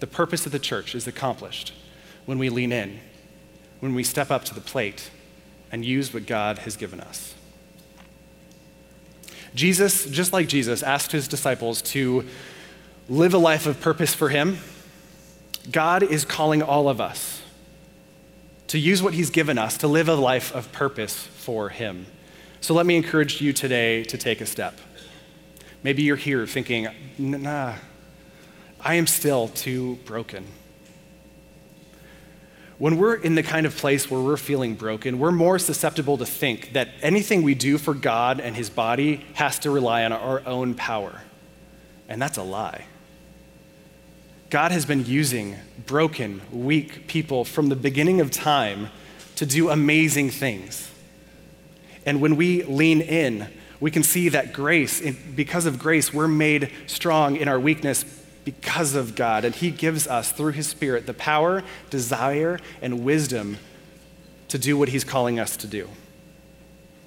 The 0.00 0.06
purpose 0.06 0.46
of 0.46 0.52
the 0.52 0.58
church 0.58 0.94
is 0.94 1.06
accomplished 1.06 1.72
when 2.26 2.38
we 2.38 2.48
lean 2.48 2.72
in, 2.72 3.00
when 3.80 3.94
we 3.94 4.04
step 4.04 4.30
up 4.30 4.44
to 4.44 4.54
the 4.54 4.60
plate 4.60 5.10
and 5.72 5.84
use 5.84 6.12
what 6.14 6.26
God 6.26 6.58
has 6.58 6.76
given 6.76 7.00
us. 7.00 7.34
Jesus, 9.54 10.04
just 10.06 10.32
like 10.32 10.48
Jesus, 10.48 10.82
asked 10.82 11.12
his 11.12 11.26
disciples 11.26 11.82
to 11.82 12.24
live 13.08 13.34
a 13.34 13.38
life 13.38 13.66
of 13.66 13.80
purpose 13.80 14.14
for 14.14 14.28
him. 14.28 14.58
God 15.70 16.02
is 16.02 16.24
calling 16.24 16.62
all 16.62 16.88
of 16.88 17.00
us 17.00 17.42
to 18.68 18.78
use 18.78 19.02
what 19.02 19.14
he's 19.14 19.30
given 19.30 19.58
us 19.58 19.78
to 19.78 19.88
live 19.88 20.08
a 20.08 20.14
life 20.14 20.54
of 20.54 20.70
purpose 20.72 21.26
for 21.26 21.70
him. 21.70 22.06
So 22.60 22.74
let 22.74 22.86
me 22.86 22.96
encourage 22.96 23.40
you 23.40 23.52
today 23.52 24.04
to 24.04 24.18
take 24.18 24.40
a 24.40 24.46
step. 24.46 24.78
Maybe 25.82 26.02
you're 26.02 26.16
here 26.16 26.46
thinking, 26.46 26.88
nah, 27.18 27.74
I 28.80 28.94
am 28.94 29.06
still 29.06 29.48
too 29.48 29.96
broken. 30.04 30.44
When 32.78 32.96
we're 32.96 33.16
in 33.16 33.34
the 33.34 33.42
kind 33.42 33.66
of 33.66 33.76
place 33.76 34.08
where 34.08 34.20
we're 34.20 34.36
feeling 34.36 34.74
broken, 34.74 35.18
we're 35.18 35.32
more 35.32 35.58
susceptible 35.58 36.16
to 36.18 36.26
think 36.26 36.74
that 36.74 36.88
anything 37.02 37.42
we 37.42 37.54
do 37.54 37.76
for 37.76 37.92
God 37.92 38.40
and 38.40 38.54
His 38.54 38.70
body 38.70 39.26
has 39.34 39.58
to 39.60 39.70
rely 39.70 40.04
on 40.04 40.12
our 40.12 40.46
own 40.46 40.74
power. 40.74 41.22
And 42.08 42.22
that's 42.22 42.38
a 42.38 42.42
lie. 42.42 42.84
God 44.50 44.70
has 44.70 44.86
been 44.86 45.04
using 45.04 45.56
broken, 45.86 46.40
weak 46.52 47.06
people 47.08 47.44
from 47.44 47.68
the 47.68 47.76
beginning 47.76 48.20
of 48.20 48.30
time 48.30 48.88
to 49.36 49.44
do 49.44 49.70
amazing 49.70 50.30
things. 50.30 50.90
And 52.06 52.20
when 52.20 52.36
we 52.36 52.62
lean 52.62 53.00
in, 53.00 53.48
we 53.80 53.90
can 53.90 54.02
see 54.02 54.28
that 54.30 54.52
grace, 54.52 55.00
because 55.34 55.66
of 55.66 55.78
grace, 55.78 56.12
we're 56.12 56.28
made 56.28 56.70
strong 56.86 57.36
in 57.36 57.46
our 57.46 57.60
weakness 57.60 58.04
because 58.44 58.94
of 58.94 59.14
God. 59.14 59.44
And 59.44 59.54
He 59.54 59.70
gives 59.70 60.06
us, 60.06 60.32
through 60.32 60.52
His 60.52 60.66
Spirit, 60.66 61.06
the 61.06 61.14
power, 61.14 61.62
desire, 61.90 62.58
and 62.82 63.04
wisdom 63.04 63.58
to 64.48 64.58
do 64.58 64.76
what 64.76 64.88
He's 64.88 65.04
calling 65.04 65.38
us 65.38 65.56
to 65.58 65.66
do. 65.66 65.88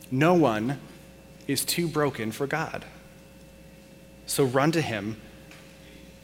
No 0.09 0.33
one 0.33 0.79
is 1.47 1.65
too 1.65 1.87
broken 1.87 2.31
for 2.31 2.47
God. 2.47 2.85
So 4.25 4.45
run 4.45 4.71
to 4.73 4.81
Him 4.81 5.17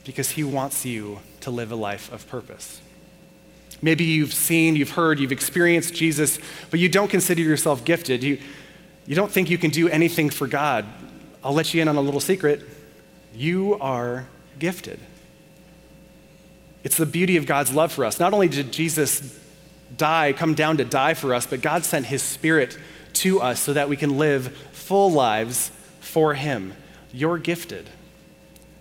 because 0.05 0.31
He 0.31 0.43
wants 0.43 0.85
you 0.85 1.19
to 1.41 1.51
live 1.51 1.71
a 1.71 1.75
life 1.75 2.11
of 2.13 2.27
purpose. 2.29 2.79
Maybe 3.81 4.05
you've 4.05 4.33
seen, 4.33 4.75
you've 4.75 4.91
heard, 4.91 5.19
you've 5.19 5.31
experienced 5.31 5.93
Jesus, 5.93 6.39
but 6.71 6.79
you 6.79 6.89
don't 6.89 7.09
consider 7.09 7.41
yourself 7.41 7.83
gifted. 7.83 8.23
You, 8.23 8.39
you 9.07 9.15
don't 9.15 9.31
think 9.31 9.49
you 9.49 9.57
can 9.57 9.71
do 9.71 9.87
anything 9.87 10.29
for 10.29 10.47
God. 10.47 10.85
I'll 11.43 11.53
let 11.53 11.73
you 11.73 11.81
in 11.81 11.87
on 11.87 11.95
a 11.95 12.01
little 12.01 12.19
secret. 12.19 12.61
You 13.33 13.77
are 13.79 14.27
gifted. 14.59 14.99
It's 16.83 16.97
the 16.97 17.05
beauty 17.05 17.37
of 17.37 17.45
God's 17.45 17.73
love 17.73 17.91
for 17.91 18.03
us. 18.03 18.19
Not 18.19 18.33
only 18.33 18.49
did 18.49 18.71
Jesus 18.71 19.39
die, 19.95 20.33
come 20.33 20.53
down 20.53 20.77
to 20.77 20.85
die 20.85 21.13
for 21.13 21.33
us, 21.33 21.47
but 21.47 21.61
God 21.61 21.85
sent 21.85 22.07
his 22.07 22.21
spirit 22.21 22.77
to 23.13 23.39
us 23.41 23.61
so 23.61 23.73
that 23.73 23.87
we 23.87 23.95
can 23.95 24.17
live 24.17 24.55
full 24.73 25.11
lives 25.11 25.71
for 26.01 26.33
him. 26.33 26.73
You're 27.13 27.37
gifted. 27.37 27.89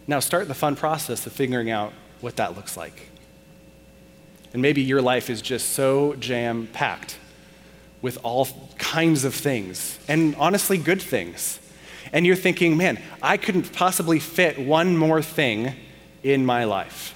Now 0.09 0.21
start 0.21 0.49
the 0.49 0.55
fun 0.55 0.75
process 0.75 1.27
of 1.27 1.33
figuring 1.33 1.71
out 1.71 1.93
what 2.21 2.37
that 2.37 2.57
looks 2.57 2.77
like. 2.77 3.11
And 4.53 4.61
maybe 4.61 4.83
your 4.83 5.03
life 5.03 5.31
is 5.31 5.41
just 5.41 5.71
so 5.71 6.15
jam 6.15 6.69
packed 6.73 7.19
with 8.03 8.19
all 8.23 8.47
kinds 8.79 9.25
of 9.25 9.35
things, 9.35 9.99
and 10.09 10.35
honestly, 10.37 10.79
good 10.79 11.01
things 11.01 11.59
and 12.13 12.27
you're 12.27 12.37
thinking, 12.37 12.77
man, 12.77 12.99
I 13.23 13.37
couldn't 13.37 13.73
possibly 13.73 14.19
fit 14.19 14.59
one 14.59 14.97
more 14.97 15.23
thing 15.23 15.75
in 16.23 16.47
my 16.47 16.65
life. 16.65 17.13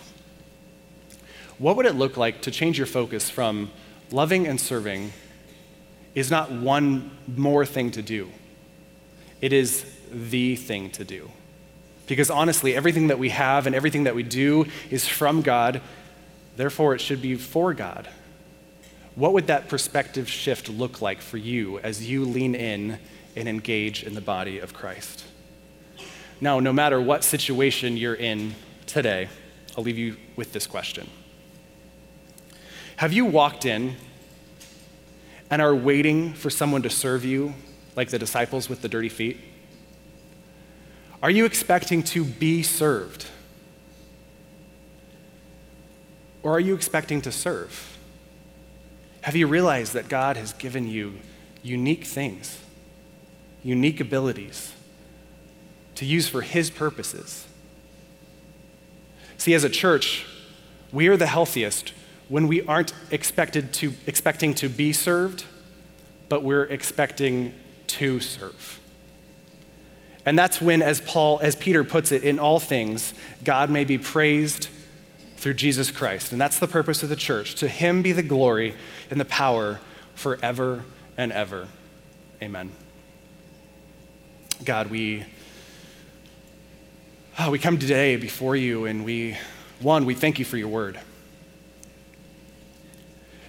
What 1.59 1.77
would 1.77 1.87
it 1.87 1.95
look 1.95 2.17
like 2.17 2.43
to 2.43 2.51
change 2.51 2.79
your 2.79 2.87
focus 2.87 3.31
from 3.31 3.71
loving 4.11 4.47
and 4.47 4.61
serving 4.61 5.13
is 6.15 6.31
not 6.31 6.51
one 6.51 7.11
more 7.29 7.65
thing 7.65 7.91
to 7.93 8.03
do, 8.03 8.31
it 9.41 9.53
is 9.53 9.85
the 10.11 10.57
thing 10.57 10.91
to 10.91 11.05
do. 11.05 11.31
Because 12.07 12.31
honestly, 12.31 12.75
everything 12.75 13.07
that 13.07 13.21
we 13.21 13.29
have 13.29 13.67
and 13.67 13.77
everything 13.77 14.05
that 14.05 14.17
we 14.17 14.25
do 14.25 14.67
is 14.91 15.07
from 15.07 15.43
God, 15.43 15.81
therefore, 16.57 16.95
it 16.95 17.01
should 17.01 17.23
be 17.23 17.37
for 17.37 17.73
God. 17.73 18.09
What 19.21 19.35
would 19.35 19.49
that 19.49 19.69
perspective 19.69 20.31
shift 20.31 20.71
look 20.71 21.03
like 21.03 21.21
for 21.21 21.37
you 21.37 21.79
as 21.81 22.09
you 22.09 22.25
lean 22.25 22.55
in 22.55 22.99
and 23.37 23.49
engage 23.49 24.03
in 24.03 24.15
the 24.15 24.21
body 24.21 24.59
of 24.59 24.73
Christ. 24.73 25.25
Now, 26.41 26.59
no 26.59 26.73
matter 26.73 26.99
what 26.99 27.23
situation 27.23 27.99
you're 27.99 28.15
in 28.15 28.55
today, 28.87 29.29
I'll 29.77 29.85
leave 29.85 29.99
you 29.99 30.17
with 30.37 30.55
this 30.55 30.67
question 30.67 31.07
Have 32.97 33.13
you 33.13 33.27
walked 33.27 33.67
in 33.67 33.97
and 35.51 35.61
are 35.61 35.75
waiting 35.75 36.33
for 36.33 36.49
someone 36.49 36.81
to 36.83 36.91
serve 36.91 37.23
you 37.23 37.53
like 37.97 38.09
the 38.09 38.19
disciples 38.19 38.71
with 38.71 38.81
the 38.81 38.89
dirty 38.89 39.11
feet? 39.11 39.39
Are 41.23 41.31
you 41.31 41.45
expecting 41.45 42.03
to 42.05 42.25
be 42.25 42.63
served? 42.63 43.27
Or 46.43 46.53
are 46.53 46.61
you 46.61 46.75
expecting 46.75 47.21
to 47.21 47.31
serve? 47.31 47.90
Have 49.23 49.37
you 49.37 49.47
realized 49.47 49.93
that 49.95 50.09
God 50.09 50.37
has 50.37 50.53
given 50.55 50.89
you 50.89 51.15
unique 51.63 52.05
things? 52.05 52.59
unique 53.63 54.01
abilities 54.01 54.73
to 55.97 56.05
use 56.05 56.29
for 56.29 56.43
His 56.43 56.71
purposes. 56.71 57.47
See, 59.39 59.55
as 59.55 59.65
a 59.65 59.71
church, 59.71 60.27
we 60.93 61.09
are 61.09 61.17
the 61.17 61.27
healthiest 61.27 61.93
when 62.29 62.47
we 62.49 62.63
aren't 62.63 62.93
expected 63.11 63.73
to, 63.75 63.93
expecting 64.07 64.55
to 64.55 64.69
be 64.69 64.93
served, 64.93 65.45
but 66.29 66.43
we're 66.43 66.65
expecting 66.65 67.53
to 67.87 68.21
serve. 68.21 68.81
And 70.25 70.39
that's 70.39 70.61
when, 70.61 70.83
as 70.83 71.01
Paul, 71.01 71.41
as 71.43 71.57
Peter 71.57 71.83
puts 71.83 72.13
it, 72.13 72.23
in 72.23 72.39
all 72.39 72.61
things, 72.61 73.15
God 73.43 73.71
may 73.71 73.85
be 73.85 73.99
praised 73.99 74.69
through 75.41 75.55
Jesus 75.55 75.91
Christ. 75.91 76.33
And 76.33 76.41
that's 76.41 76.59
the 76.59 76.69
purpose 76.69 77.03
of 77.03 77.09
the 77.09 77.17
church. 77.17 77.55
To 77.57 77.69
him 77.69 78.03
be 78.03 78.13
the 78.13 78.23
glory 78.23 78.75
and 79.11 79.19
the 79.19 79.25
power 79.25 79.81
forever 80.15 80.85
and 81.17 81.33
ever. 81.33 81.67
Amen. 82.43 82.71
God, 84.63 84.91
we, 84.91 85.25
oh, 87.39 87.51
we 87.51 87.59
come 87.59 87.79
today 87.79 88.17
before 88.17 88.55
you 88.55 88.85
and 88.85 89.03
we, 89.03 89.39
one, 89.81 90.05
we 90.05 90.15
thank 90.15 90.39
you 90.39 90.45
for 90.45 90.59
your 90.59 90.69
word. 90.69 91.01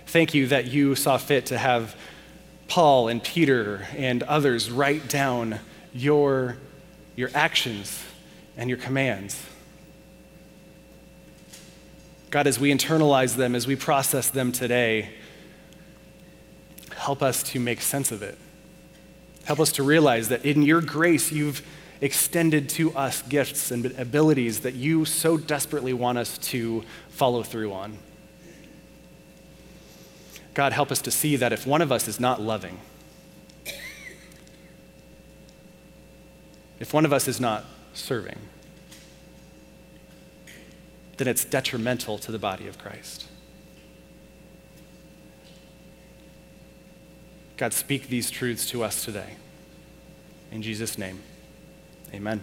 Thank 0.08 0.34
you 0.34 0.48
that 0.48 0.68
you 0.68 0.96
saw 0.96 1.18
fit 1.18 1.48
to 1.48 1.58
have 1.58 1.94
Paul 2.70 3.10
and 3.10 3.22
Peter 3.22 3.86
and 3.98 4.24
others 4.24 4.72
write 4.72 5.10
down 5.10 5.60
your, 5.94 6.56
your 7.18 7.32
actions 7.34 8.02
and 8.56 8.70
your 8.70 8.80
commands. 8.80 9.46
God, 12.32 12.48
as 12.48 12.58
we 12.58 12.72
internalize 12.72 13.36
them, 13.36 13.56
as 13.56 13.68
we 13.68 13.76
process 13.76 14.30
them 14.30 14.54
today, 14.54 15.10
help 16.96 17.22
us 17.22 17.44
to 17.44 17.60
make 17.60 17.82
sense 17.82 18.10
of 18.10 18.24
it. 18.24 18.38
Help 19.44 19.60
us 19.60 19.74
to 19.74 19.84
realize 19.84 20.30
that 20.30 20.46
in 20.46 20.62
your 20.62 20.80
grace, 20.80 21.32
you've 21.32 21.62
extended 22.00 22.70
to 22.70 22.96
us 22.96 23.22
gifts 23.24 23.70
and 23.70 23.86
abilities 24.00 24.62
that 24.62 24.74
you 24.74 25.04
so 25.04 25.38
desperately 25.38 25.92
want 25.92 26.18
us 26.18 26.38
to 26.38 26.84
follow 27.10 27.44
through 27.44 27.74
on. 27.74 27.98
God, 30.54 30.72
help 30.72 30.90
us 30.90 31.02
to 31.02 31.12
see 31.12 31.36
that 31.36 31.52
if 31.52 31.68
one 31.68 31.82
of 31.82 31.92
us 31.92 32.08
is 32.08 32.20
not 32.20 32.42
loving, 32.42 32.80
if 36.80 36.94
one 36.94 37.04
of 37.04 37.12
us 37.12 37.28
is 37.28 37.42
not 37.42 37.66
serving, 37.94 38.38
then 41.22 41.28
it's 41.28 41.46
detrimental 41.46 42.18
to 42.18 42.32
the 42.32 42.40
body 42.40 42.66
of 42.66 42.80
Christ. 42.80 43.28
God, 47.58 47.74
speak 47.74 48.08
these 48.08 48.32
truths 48.32 48.68
to 48.72 48.84
us 48.84 49.06
today. 49.06 49.36
In 50.52 50.64
Jesus' 50.64 50.98
name, 50.98 51.20
Amen. 52.12 52.42